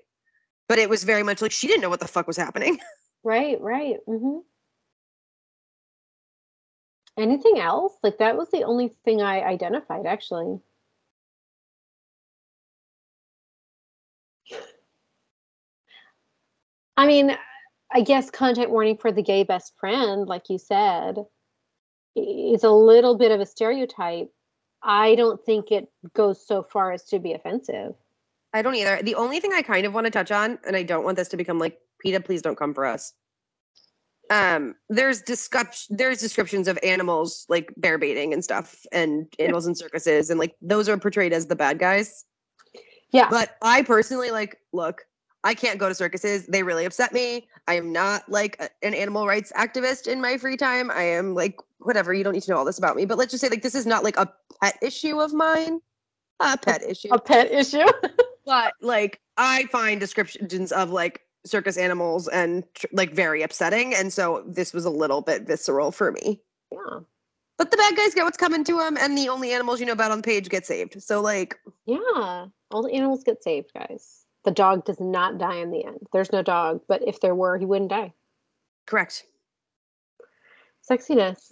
but 0.67 0.79
it 0.79 0.89
was 0.89 1.03
very 1.03 1.23
much 1.23 1.41
like 1.41 1.51
she 1.51 1.67
didn't 1.67 1.81
know 1.81 1.89
what 1.89 1.99
the 1.99 2.07
fuck 2.07 2.27
was 2.27 2.37
happening 2.37 2.79
Right, 3.23 3.61
right. 3.61 3.97
hmm 4.07 4.39
Anything 7.17 7.59
else? 7.59 7.93
Like 8.01 8.17
that 8.19 8.37
was 8.37 8.49
the 8.49 8.63
only 8.63 8.87
thing 9.05 9.21
I 9.21 9.41
identified 9.43 10.05
actually. 10.05 10.59
I 16.97 17.07
mean, 17.07 17.37
I 17.93 18.01
guess 18.01 18.29
content 18.29 18.69
warning 18.69 18.97
for 18.97 19.11
the 19.11 19.21
gay 19.21 19.43
best 19.43 19.73
friend, 19.79 20.27
like 20.27 20.49
you 20.49 20.57
said, 20.57 21.17
is 22.15 22.63
a 22.63 22.71
little 22.71 23.17
bit 23.17 23.31
of 23.31 23.39
a 23.39 23.45
stereotype. 23.45 24.29
I 24.83 25.15
don't 25.15 25.43
think 25.45 25.71
it 25.71 25.89
goes 26.13 26.45
so 26.45 26.63
far 26.63 26.91
as 26.91 27.03
to 27.05 27.19
be 27.19 27.33
offensive. 27.33 27.93
I 28.53 28.61
don't 28.61 28.75
either. 28.75 29.01
The 29.01 29.15
only 29.15 29.39
thing 29.39 29.51
I 29.53 29.61
kind 29.61 29.85
of 29.85 29.93
want 29.93 30.05
to 30.05 30.11
touch 30.11 30.31
on, 30.31 30.59
and 30.65 30.75
I 30.75 30.83
don't 30.83 31.03
want 31.03 31.17
this 31.17 31.29
to 31.29 31.37
become 31.37 31.59
like 31.59 31.79
PETA, 31.99 32.21
please 32.21 32.41
don't 32.41 32.57
come 32.57 32.73
for 32.73 32.85
us. 32.85 33.13
Um, 34.29 34.75
there's 34.89 35.21
discuss 35.21 35.87
there's 35.89 36.19
descriptions 36.19 36.69
of 36.69 36.79
animals 36.83 37.45
like 37.49 37.73
bear 37.75 37.97
baiting 37.97 38.33
and 38.33 38.43
stuff, 38.43 38.85
and 38.91 39.27
animals 39.39 39.67
in 39.67 39.75
circuses, 39.75 40.29
and 40.29 40.39
like 40.39 40.55
those 40.61 40.87
are 40.87 40.97
portrayed 40.97 41.33
as 41.33 41.47
the 41.47 41.55
bad 41.55 41.79
guys. 41.79 42.25
Yeah. 43.11 43.27
But 43.29 43.57
I 43.61 43.83
personally 43.83 44.31
like 44.31 44.57
look. 44.71 45.05
I 45.43 45.53
can't 45.55 45.79
go 45.79 45.89
to 45.89 45.95
circuses. 45.95 46.45
They 46.47 46.61
really 46.63 46.85
upset 46.85 47.13
me. 47.13 47.47
I 47.67 47.73
am 47.75 47.91
not 47.91 48.29
like 48.29 48.57
a- 48.59 48.69
an 48.85 48.93
animal 48.93 49.25
rights 49.27 49.51
activist 49.55 50.07
in 50.07 50.21
my 50.21 50.37
free 50.37 50.57
time. 50.57 50.91
I 50.91 51.03
am 51.03 51.33
like 51.33 51.59
whatever. 51.79 52.13
You 52.13 52.23
don't 52.23 52.33
need 52.33 52.43
to 52.43 52.51
know 52.51 52.57
all 52.57 52.65
this 52.65 52.77
about 52.77 52.95
me. 52.95 53.05
But 53.05 53.17
let's 53.17 53.31
just 53.31 53.41
say 53.41 53.49
like 53.49 53.63
this 53.63 53.75
is 53.75 53.85
not 53.87 54.03
like 54.03 54.17
a 54.17 54.31
pet 54.61 54.77
issue 54.81 55.19
of 55.19 55.33
mine. 55.33 55.81
A 56.39 56.57
pet 56.57 56.83
issue 56.83 57.09
a 57.11 57.19
pet 57.19 57.51
issue. 57.51 57.85
but 58.45 58.73
like 58.81 59.19
I 59.37 59.65
find 59.71 59.99
descriptions 59.99 60.71
of 60.71 60.89
like 60.91 61.21
circus 61.45 61.77
animals 61.77 62.27
and 62.27 62.63
tr- 62.75 62.87
like 62.93 63.13
very 63.13 63.41
upsetting, 63.41 63.95
and 63.95 64.13
so 64.13 64.43
this 64.47 64.73
was 64.73 64.85
a 64.85 64.89
little 64.91 65.21
bit 65.21 65.43
visceral 65.47 65.91
for 65.91 66.11
me. 66.11 66.39
yeah. 66.71 66.99
But 67.57 67.69
the 67.69 67.77
bad 67.77 67.95
guys 67.95 68.15
get 68.15 68.23
what's 68.25 68.37
coming 68.37 68.63
to 68.63 68.77
them, 68.77 68.97
and 68.99 69.15
the 69.15 69.29
only 69.29 69.51
animals 69.51 69.79
you 69.79 69.85
know 69.85 69.91
about 69.91 70.09
on 70.11 70.17
the 70.17 70.23
page 70.23 70.49
get 70.49 70.65
saved. 70.65 71.01
So 71.01 71.21
like, 71.21 71.59
Yeah, 71.85 72.47
all 72.71 72.81
the 72.83 72.91
animals 72.93 73.23
get 73.23 73.43
saved, 73.43 73.71
guys. 73.73 74.20
The 74.43 74.51
dog 74.51 74.85
does 74.85 74.99
not 74.99 75.37
die 75.37 75.57
in 75.57 75.71
the 75.71 75.85
end. 75.85 76.07
There's 76.11 76.31
no 76.31 76.41
dog, 76.41 76.81
but 76.87 77.07
if 77.07 77.19
there 77.19 77.35
were, 77.35 77.57
he 77.57 77.65
wouldn't 77.65 77.91
die. 77.91 78.13
correct. 78.87 79.25
Sexiness. 80.89 81.51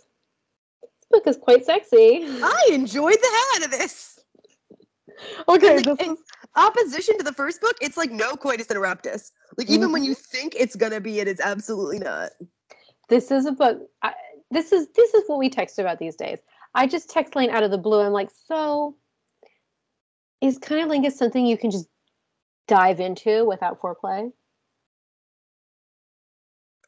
This 0.82 1.08
book 1.12 1.28
is 1.28 1.38
quite 1.38 1.66
sexy. 1.66 2.24
I 2.26 2.70
enjoyed 2.72 3.14
the 3.14 3.28
hell 3.28 3.56
out 3.56 3.66
of 3.66 3.72
this. 3.72 4.16
Okay, 5.50 5.76
like, 5.76 5.84
this 5.84 6.00
in 6.00 6.14
is 6.14 6.20
opposition 6.56 7.18
to 7.18 7.24
the 7.26 7.34
first 7.34 7.60
book, 7.60 7.76
it's 7.82 7.98
like 7.98 8.10
no 8.10 8.38
coitus 8.38 8.68
interruptus. 8.68 9.32
Like 9.58 9.70
even 9.70 9.92
when 9.92 10.04
you 10.04 10.12
mm-hmm. 10.12 10.38
think 10.38 10.56
it's 10.58 10.78
gonna 10.78 11.02
be, 11.02 11.20
it 11.20 11.28
is 11.28 11.42
absolutely 11.42 12.00
not. 12.00 12.32
this 13.10 13.30
is 13.30 13.46
a 13.46 13.52
book. 13.52 13.82
I, 14.02 14.14
this 14.52 14.72
is 14.72 14.88
this 14.96 15.14
is 15.14 15.24
what 15.28 15.40
we 15.40 15.50
text 15.50 15.78
about 15.78 16.00
these 16.00 16.16
days. 16.16 16.40
I 16.74 16.88
just 16.88 17.10
text 17.10 17.36
Lane 17.36 17.50
out 17.50 17.64
of 17.64 17.72
the 17.72 17.78
blue. 17.78 18.00
I'm 18.00 18.14
like, 18.14 18.30
so 18.46 18.96
is 20.42 20.58
kind 20.58 20.82
of 20.82 20.88
like 20.88 21.12
something 21.12 21.46
you 21.46 21.58
can 21.58 21.72
just 21.72 21.88
dive 22.70 23.00
into 23.00 23.44
without 23.46 23.82
foreplay? 23.82 24.32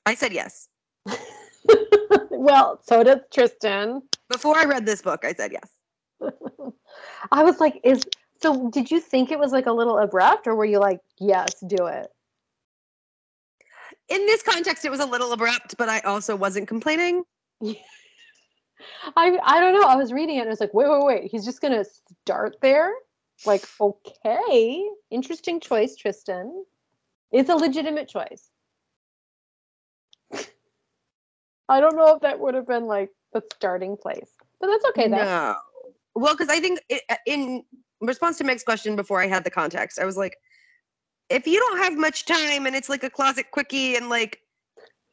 I 0.06 0.13
said 0.15 0.32
yes. 0.32 0.70
well, 2.30 2.80
so 2.84 3.04
does 3.04 3.20
Tristan. 3.34 4.02
Before 4.30 4.58
I 4.58 4.65
read 4.65 4.86
this 4.86 5.02
book, 5.02 5.26
I 5.26 5.34
said 5.34 5.52
yes. 5.52 5.70
I 7.32 7.44
was 7.44 7.60
like, 7.60 7.82
is 7.84 8.04
so 8.41 8.70
did 8.70 8.89
you 8.89 9.00
think 9.00 9.32
it 9.32 9.39
was 9.39 9.52
like 9.52 9.65
a 9.65 9.72
little 9.72 9.98
abrupt 9.98 10.48
or 10.48 10.56
were 10.56 10.65
you 10.65 10.80
like, 10.80 11.00
yes, 11.20 11.60
do 11.67 11.88
it? 11.88 12.08
In 14.10 14.26
this 14.26 14.44
context, 14.44 14.86
it 14.86 14.91
was 14.91 15.00
a 15.00 15.06
little 15.06 15.32
abrupt, 15.32 15.76
but 15.78 15.89
I 15.89 16.00
also 16.02 16.36
wasn't 16.36 16.67
complaining. 16.67 17.24
I 17.63 17.76
I 19.44 19.60
don't 19.60 19.74
know. 19.74 19.88
I 19.88 19.96
was 19.96 20.13
reading 20.13 20.38
it 20.38 20.41
and 20.41 20.50
I 20.50 20.52
was 20.52 20.60
like, 20.60 20.74
wait, 20.74 20.89
wait, 20.89 21.04
wait. 21.04 21.32
He's 21.32 21.46
just 21.46 21.62
gonna 21.62 21.86
start 22.24 22.58
there? 22.62 22.91
Like, 23.45 23.65
okay. 23.80 24.89
Interesting 25.10 25.60
choice, 25.60 25.95
Tristan. 25.95 26.65
It's 27.32 27.49
a 27.49 27.56
legitimate 27.56 28.08
choice. 28.08 28.49
I 31.69 31.80
don't 31.80 31.95
know 31.95 32.15
if 32.15 32.21
that 32.21 32.39
would 32.39 32.54
have 32.54 32.67
been 32.67 32.86
like 32.86 33.10
the 33.34 33.41
starting 33.56 33.95
place. 33.95 34.30
But 34.60 34.67
that's 34.67 34.86
okay 34.89 35.08
though. 35.08 35.23
No. 35.23 35.56
Well, 36.13 36.34
because 36.34 36.49
I 36.49 36.60
think 36.60 36.82
it, 36.89 37.01
uh, 37.10 37.15
in 37.25 37.63
response 38.01 38.38
to 38.39 38.43
Meg's 38.43 38.63
question 38.63 38.97
before 38.97 39.21
I 39.21 39.27
had 39.27 39.45
the 39.45 39.49
context, 39.49 39.97
I 39.97 40.06
was 40.06 40.17
like, 40.17 40.36
if 41.30 41.47
you 41.47 41.60
don't 41.60 41.77
have 41.77 41.97
much 41.97 42.25
time 42.25 42.65
and 42.65 42.75
it's 42.75 42.89
like 42.89 43.04
a 43.04 43.10
closet 43.10 43.51
quickie 43.51 43.95
and 43.95 44.10
like 44.10 44.41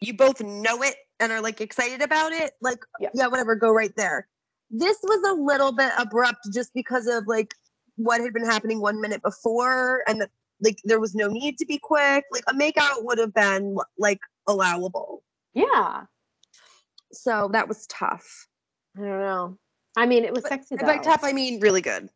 you 0.00 0.14
both 0.14 0.40
know 0.40 0.82
it 0.82 0.96
and 1.20 1.30
are 1.30 1.40
like 1.40 1.60
excited 1.60 2.02
about 2.02 2.32
it, 2.32 2.52
like 2.60 2.78
Yeah. 2.98 3.10
yeah, 3.14 3.26
whatever, 3.28 3.54
go 3.54 3.70
right 3.70 3.94
there. 3.96 4.26
This 4.70 4.98
was 5.04 5.22
a 5.30 5.40
little 5.40 5.72
bit 5.72 5.92
abrupt 5.96 6.52
just 6.52 6.74
because 6.74 7.06
of 7.06 7.26
like 7.28 7.54
what 7.98 8.20
had 8.20 8.32
been 8.32 8.44
happening 8.46 8.80
one 8.80 9.00
minute 9.00 9.22
before 9.22 10.02
and 10.08 10.20
that 10.22 10.30
like 10.60 10.78
there 10.84 10.98
was 10.98 11.14
no 11.14 11.28
need 11.28 11.58
to 11.58 11.66
be 11.66 11.78
quick. 11.78 12.24
Like 12.32 12.44
a 12.48 12.54
makeout 12.54 13.04
would 13.04 13.18
have 13.18 13.34
been 13.34 13.76
like 13.98 14.20
allowable. 14.46 15.22
Yeah. 15.54 16.04
So 17.12 17.50
that 17.52 17.68
was 17.68 17.86
tough. 17.86 18.48
I 18.96 19.00
don't 19.00 19.20
know. 19.20 19.58
I 19.96 20.06
mean, 20.06 20.24
it 20.24 20.32
was 20.32 20.42
But- 20.42 20.50
sexy 20.50 20.76
though. 20.76 20.86
by 20.86 20.98
tough, 20.98 21.20
I 21.22 21.32
mean 21.32 21.60
really 21.60 21.80
good. 21.80 22.08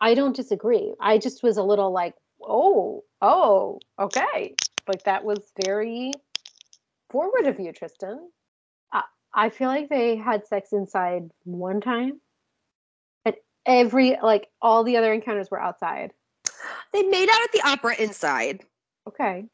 I 0.00 0.14
don't 0.14 0.34
disagree. 0.34 0.94
I 1.00 1.18
just 1.18 1.42
was 1.42 1.56
a 1.58 1.62
little 1.62 1.90
like, 1.92 2.14
oh, 2.42 3.04
oh, 3.20 3.80
okay. 3.98 4.54
Like 4.88 5.02
that 5.04 5.24
was 5.24 5.38
very 5.64 6.12
forward 7.10 7.46
of 7.46 7.60
you, 7.60 7.72
Tristan. 7.72 8.30
I, 8.92 9.02
I 9.34 9.50
feel 9.50 9.68
like 9.68 9.88
they 9.90 10.16
had 10.16 10.46
sex 10.46 10.72
inside 10.72 11.30
one 11.44 11.80
time. 11.82 12.20
Every 13.66 14.16
like 14.22 14.48
all 14.62 14.84
the 14.84 14.96
other 14.96 15.12
encounters 15.12 15.50
were 15.50 15.60
outside. 15.60 16.12
They 16.92 17.02
made 17.02 17.28
out 17.28 17.42
at 17.42 17.52
the 17.52 17.62
opera 17.64 17.94
inside. 17.96 18.64
Okay. 19.08 19.46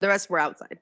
The 0.00 0.08
rest 0.08 0.30
were 0.30 0.38
outside. 0.38 0.78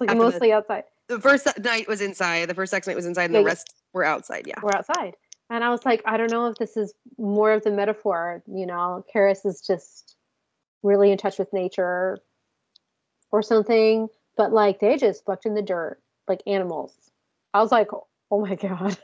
Like 0.00 0.10
After 0.10 0.18
the- 0.18 0.24
mostly 0.24 0.52
outside. 0.52 0.84
The 1.08 1.20
first 1.20 1.46
night 1.60 1.86
was 1.86 2.00
inside. 2.00 2.48
The 2.48 2.54
first 2.54 2.70
sex 2.70 2.86
night 2.86 2.96
was 2.96 3.04
inside, 3.06 3.26
and 3.26 3.34
the 3.34 3.38
Yeah, 3.40 3.42
yeah. 3.44 3.48
rest 3.48 3.74
were 3.92 4.04
outside. 4.04 4.46
Yeah. 4.46 4.54
We're 4.62 4.74
outside. 4.74 5.14
And 5.50 5.62
I 5.62 5.68
was 5.70 5.84
like, 5.84 6.02
I 6.06 6.16
don't 6.16 6.30
know 6.30 6.46
if 6.48 6.56
this 6.56 6.76
is 6.78 6.94
more 7.18 7.52
of 7.52 7.62
the 7.62 7.70
metaphor, 7.70 8.42
you 8.46 8.64
know, 8.64 9.04
Karis 9.14 9.44
is 9.44 9.60
just 9.60 10.16
really 10.82 11.12
in 11.12 11.18
touch 11.18 11.38
with 11.38 11.52
nature 11.52 12.18
or 13.30 13.42
something. 13.42 14.08
But 14.36 14.52
like 14.52 14.80
they 14.80 14.96
just 14.96 15.24
fucked 15.26 15.44
in 15.44 15.54
the 15.54 15.62
dirt 15.62 16.00
like 16.26 16.42
animals. 16.46 17.03
I 17.54 17.62
was 17.62 17.72
like, 17.72 17.88
oh 18.30 18.40
my 18.40 18.56
God. 18.56 18.98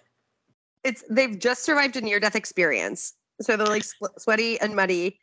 It's 0.82 1.04
they've 1.08 1.38
just 1.38 1.62
survived 1.62 1.96
a 1.96 2.00
near 2.00 2.18
death 2.20 2.34
experience, 2.34 3.14
so 3.40 3.56
they're 3.56 3.66
like 3.66 3.84
sweaty 4.18 4.60
and 4.60 4.74
muddy. 4.74 5.20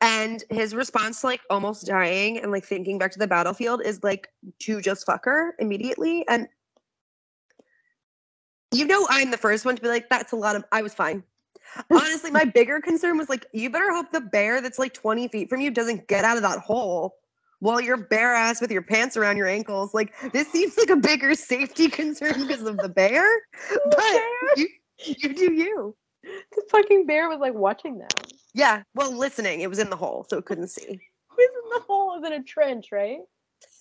And 0.00 0.42
his 0.50 0.74
response 0.74 1.20
to 1.20 1.26
like 1.26 1.42
almost 1.50 1.86
dying 1.86 2.38
and 2.38 2.50
like 2.50 2.64
thinking 2.64 2.98
back 2.98 3.12
to 3.12 3.18
the 3.18 3.26
battlefield 3.26 3.82
is 3.84 4.02
like 4.02 4.28
to 4.60 4.80
just 4.80 5.04
fuck 5.04 5.26
her 5.26 5.54
immediately. 5.58 6.26
And 6.28 6.48
you 8.72 8.86
know, 8.86 9.06
I'm 9.10 9.30
the 9.30 9.36
first 9.36 9.64
one 9.64 9.76
to 9.76 9.82
be 9.82 9.88
like, 9.88 10.08
that's 10.08 10.32
a 10.32 10.36
lot 10.36 10.56
of. 10.56 10.64
I 10.72 10.82
was 10.82 10.94
fine. 10.94 11.22
Honestly, 11.90 12.30
my 12.30 12.44
bigger 12.44 12.80
concern 12.80 13.18
was 13.18 13.28
like, 13.28 13.46
you 13.52 13.70
better 13.70 13.92
hope 13.92 14.10
the 14.12 14.22
bear 14.22 14.60
that's 14.60 14.78
like 14.78 14.94
20 14.94 15.28
feet 15.28 15.50
from 15.50 15.60
you 15.60 15.70
doesn't 15.70 16.08
get 16.08 16.24
out 16.24 16.36
of 16.36 16.42
that 16.42 16.58
hole 16.58 17.19
while 17.60 17.80
you're 17.80 17.96
bare 17.96 18.34
ass 18.34 18.60
with 18.60 18.70
your 18.70 18.82
pants 18.82 19.16
around 19.16 19.36
your 19.36 19.46
ankles. 19.46 19.94
Like, 19.94 20.12
this 20.32 20.48
seems 20.50 20.76
like 20.76 20.90
a 20.90 20.96
bigger 20.96 21.34
safety 21.34 21.88
concern 22.00 22.46
because 22.46 22.62
of 22.62 22.76
the 22.78 22.88
bear. 22.88 23.26
But 23.90 24.20
you, 24.56 24.68
you 25.06 25.34
do 25.34 25.52
you. 25.52 25.96
The 26.22 26.62
fucking 26.70 27.06
bear 27.06 27.28
was 27.28 27.38
like 27.40 27.54
watching 27.54 27.98
them. 27.98 28.08
Yeah. 28.52 28.82
Well, 28.94 29.12
listening. 29.16 29.60
It 29.60 29.68
was 29.70 29.78
in 29.78 29.88
the 29.90 29.96
hole, 29.96 30.26
so 30.28 30.36
it 30.38 30.44
couldn't 30.44 30.68
see. 30.68 30.82
it 30.82 30.98
was 31.38 31.64
in 31.64 31.70
the 31.78 31.84
hole? 31.86 32.14
It 32.14 32.20
was 32.20 32.26
in 32.30 32.32
a 32.40 32.42
trench, 32.42 32.88
right? 32.92 33.20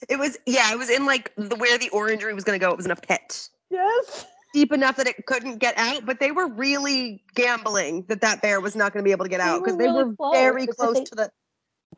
It 0.08 0.18
was 0.20 0.38
yeah. 0.46 0.72
It 0.72 0.78
was 0.78 0.90
in 0.90 1.06
like 1.06 1.34
the 1.36 1.56
where 1.56 1.78
the 1.78 1.90
orangery 1.90 2.34
was 2.34 2.44
gonna 2.44 2.60
go. 2.60 2.70
It 2.72 2.78
was 2.78 2.86
in 2.86 2.92
a 2.92 2.96
pit 2.96 3.50
Yes. 3.72 4.26
deep 4.54 4.72
enough 4.72 4.96
that 4.98 5.08
it 5.08 5.26
couldn't 5.26 5.58
get 5.58 5.78
out. 5.78 6.06
But 6.06 6.20
they 6.20 6.32
were 6.32 6.48
really 6.48 7.24
gambling 7.36 8.06
that 8.08 8.22
that 8.22 8.42
bear 8.42 8.62
was 8.62 8.76
not 8.76 8.94
gonna 8.94 9.04
be 9.04 9.12
able 9.12 9.26
to 9.26 9.30
get 9.30 9.40
out 9.42 9.60
because 9.64 9.74
were 9.74 9.80
they 9.84 9.88
really 9.90 10.04
were 10.06 10.16
close, 10.16 10.34
very 10.36 10.68
close 10.68 10.98
they- 10.98 11.04
to 11.06 11.16
the. 11.16 11.32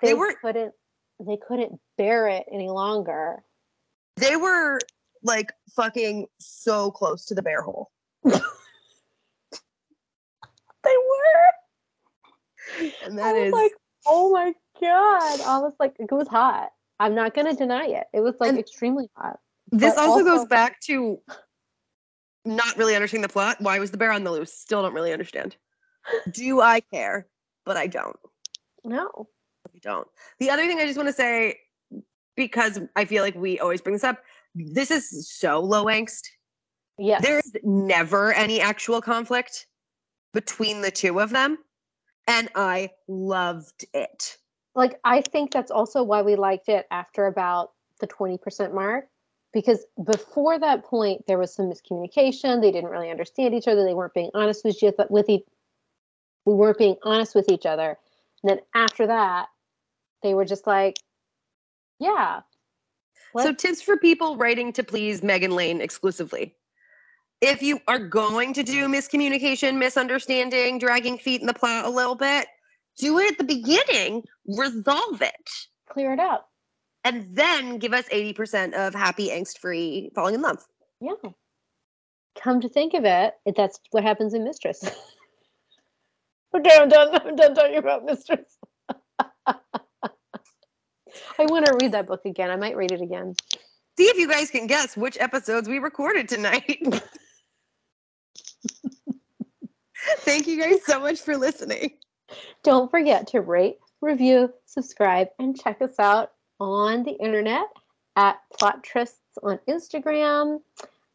They, 0.01 0.07
They 0.09 0.13
were- 0.15 0.33
couldn't 0.41 0.73
they 1.27 1.37
couldn't 1.47 1.79
bear 1.97 2.27
it 2.27 2.45
any 2.51 2.69
longer. 2.69 3.43
They 4.17 4.35
were 4.35 4.79
like 5.23 5.51
fucking 5.75 6.27
so 6.39 6.91
close 6.91 7.25
to 7.25 7.35
the 7.35 7.41
bear 7.41 7.61
hole. 7.61 7.89
They 10.83 10.95
were. 10.97 12.89
And 13.05 13.19
I 13.19 13.33
that 13.33 13.43
was 13.43 13.51
like, 13.53 13.71
oh 14.07 14.31
my 14.31 14.53
god. 14.79 15.41
I 15.41 15.59
was 15.59 15.73
like, 15.79 15.95
it 15.99 16.11
was 16.11 16.27
hot. 16.27 16.69
I'm 16.99 17.15
not 17.15 17.33
gonna 17.33 17.55
deny 17.55 17.85
it. 17.85 18.07
It 18.13 18.21
was 18.21 18.35
like 18.39 18.49
And- 18.49 18.59
extremely 18.59 19.09
hot. 19.15 19.39
this 19.71 19.95
but 19.95 20.01
also, 20.07 20.23
goes 20.23 20.45
back 20.47 20.79
to 20.81 21.19
not 22.45 22.77
really 22.77 22.95
understanding 22.95 23.21
the 23.21 23.29
plot. 23.31 23.57
Why 23.59 23.79
was 23.79 23.91
the 23.91 23.97
bear 23.97 24.11
on 24.11 24.23
the 24.23 24.31
loose? 24.31 24.53
Still 24.53 24.81
don't 24.81 24.93
really 24.93 25.13
understand. 25.13 25.55
Do 26.31 26.61
I 26.61 26.79
care? 26.79 27.27
But 27.65 27.77
I 27.77 27.87
don't. 27.87 28.17
No. 28.83 29.27
Don't. 29.81 30.07
The 30.39 30.49
other 30.49 30.65
thing 30.67 30.79
I 30.79 30.85
just 30.85 30.97
want 30.97 31.09
to 31.09 31.13
say, 31.13 31.57
because 32.35 32.79
I 32.95 33.05
feel 33.05 33.23
like 33.23 33.35
we 33.35 33.59
always 33.59 33.81
bring 33.81 33.93
this 33.93 34.03
up, 34.03 34.19
this 34.55 34.91
is 34.91 35.29
so 35.31 35.59
low 35.59 35.85
angst. 35.85 36.23
Yeah. 36.97 37.19
There's 37.19 37.51
never 37.63 38.33
any 38.33 38.61
actual 38.61 39.01
conflict 39.01 39.65
between 40.33 40.81
the 40.81 40.91
two 40.91 41.19
of 41.19 41.29
them. 41.31 41.57
And 42.27 42.49
I 42.55 42.91
loved 43.07 43.85
it. 43.93 44.37
like 44.75 44.99
I 45.03 45.21
think 45.21 45.51
that's 45.51 45.71
also 45.71 46.03
why 46.03 46.21
we 46.21 46.35
liked 46.35 46.69
it 46.69 46.85
after 46.91 47.25
about 47.25 47.71
the 47.99 48.07
20% 48.07 48.73
mark. 48.73 49.07
Because 49.53 49.85
before 50.05 50.57
that 50.59 50.85
point, 50.85 51.25
there 51.27 51.37
was 51.37 51.53
some 51.53 51.69
miscommunication. 51.69 52.61
They 52.61 52.71
didn't 52.71 52.89
really 52.89 53.09
understand 53.09 53.53
each 53.53 53.67
other. 53.67 53.83
They 53.83 53.93
weren't 53.93 54.13
being 54.13 54.31
honest 54.33 54.63
with 54.63 54.81
each 54.81 54.93
with 55.09 55.29
each. 55.29 55.43
We 56.45 56.53
weren't 56.53 56.77
being 56.77 56.95
honest 57.03 57.35
with 57.35 57.49
each 57.49 57.65
other. 57.65 57.97
And 58.43 58.49
then 58.49 58.59
after 58.73 59.07
that, 59.07 59.47
they 60.23 60.33
were 60.33 60.45
just 60.45 60.67
like, 60.67 60.97
"Yeah." 61.99 62.41
So, 63.37 63.53
tips 63.53 63.81
for 63.81 63.97
people 63.97 64.35
writing 64.37 64.73
to 64.73 64.83
please 64.83 65.23
Meg 65.23 65.43
and 65.43 65.53
Lane 65.53 65.79
exclusively. 65.81 66.55
If 67.39 67.61
you 67.63 67.79
are 67.87 67.99
going 67.99 68.53
to 68.53 68.63
do 68.63 68.87
miscommunication, 68.87 69.77
misunderstanding, 69.77 70.79
dragging 70.79 71.17
feet 71.17 71.41
in 71.41 71.47
the 71.47 71.53
plot 71.53 71.85
a 71.85 71.89
little 71.89 72.15
bit, 72.15 72.47
do 72.97 73.17
it 73.19 73.31
at 73.31 73.37
the 73.37 73.43
beginning, 73.45 74.23
resolve 74.45 75.21
it, 75.21 75.49
clear 75.89 76.13
it 76.13 76.19
up. 76.19 76.49
and 77.03 77.35
then 77.35 77.77
give 77.79 77.93
us 77.93 78.07
80% 78.09 78.73
of 78.73 78.93
happy, 78.93 79.29
angst 79.29 79.57
free 79.59 80.11
falling 80.13 80.35
in 80.35 80.41
love. 80.41 80.63
Yeah. 80.99 81.13
Come 82.39 82.61
to 82.61 82.69
think 82.69 82.93
of 82.93 83.05
it, 83.05 83.33
it- 83.45 83.55
that's 83.55 83.79
what 83.91 84.03
happens 84.03 84.33
in 84.33 84.43
Mistress. 84.43 84.83
okay, 86.55 86.77
I'm 86.79 86.89
done. 86.89 87.15
I'm 87.25 87.35
done 87.35 87.55
talking 87.55 87.77
about 87.77 88.03
Mistress. 88.05 88.57
I 91.39 91.45
want 91.45 91.65
to 91.65 91.77
read 91.81 91.93
that 91.93 92.07
book 92.07 92.25
again. 92.25 92.49
I 92.49 92.55
might 92.55 92.75
read 92.75 92.91
it 92.91 93.01
again. 93.01 93.35
See 93.97 94.05
if 94.05 94.17
you 94.17 94.27
guys 94.27 94.49
can 94.49 94.67
guess 94.67 94.95
which 94.95 95.17
episodes 95.19 95.67
we 95.67 95.79
recorded 95.79 96.29
tonight. 96.29 96.81
Thank 100.19 100.47
you 100.47 100.59
guys 100.59 100.85
so 100.85 100.99
much 100.99 101.21
for 101.21 101.37
listening. 101.37 101.91
Don't 102.63 102.89
forget 102.89 103.27
to 103.27 103.41
rate, 103.41 103.77
review, 104.01 104.51
subscribe, 104.65 105.27
and 105.39 105.59
check 105.59 105.81
us 105.81 105.99
out 105.99 106.31
on 106.59 107.03
the 107.03 107.11
internet 107.11 107.67
at 108.15 108.39
Plottrists 108.59 109.17
on 109.43 109.59
Instagram, 109.67 110.61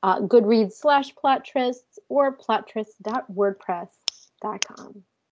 uh, 0.03 0.21
Goodreads 0.21 0.73
slash 0.73 1.15
Plottrists, 1.15 1.99
or 2.09 2.37
plottris.wordpress.com. 2.37 5.03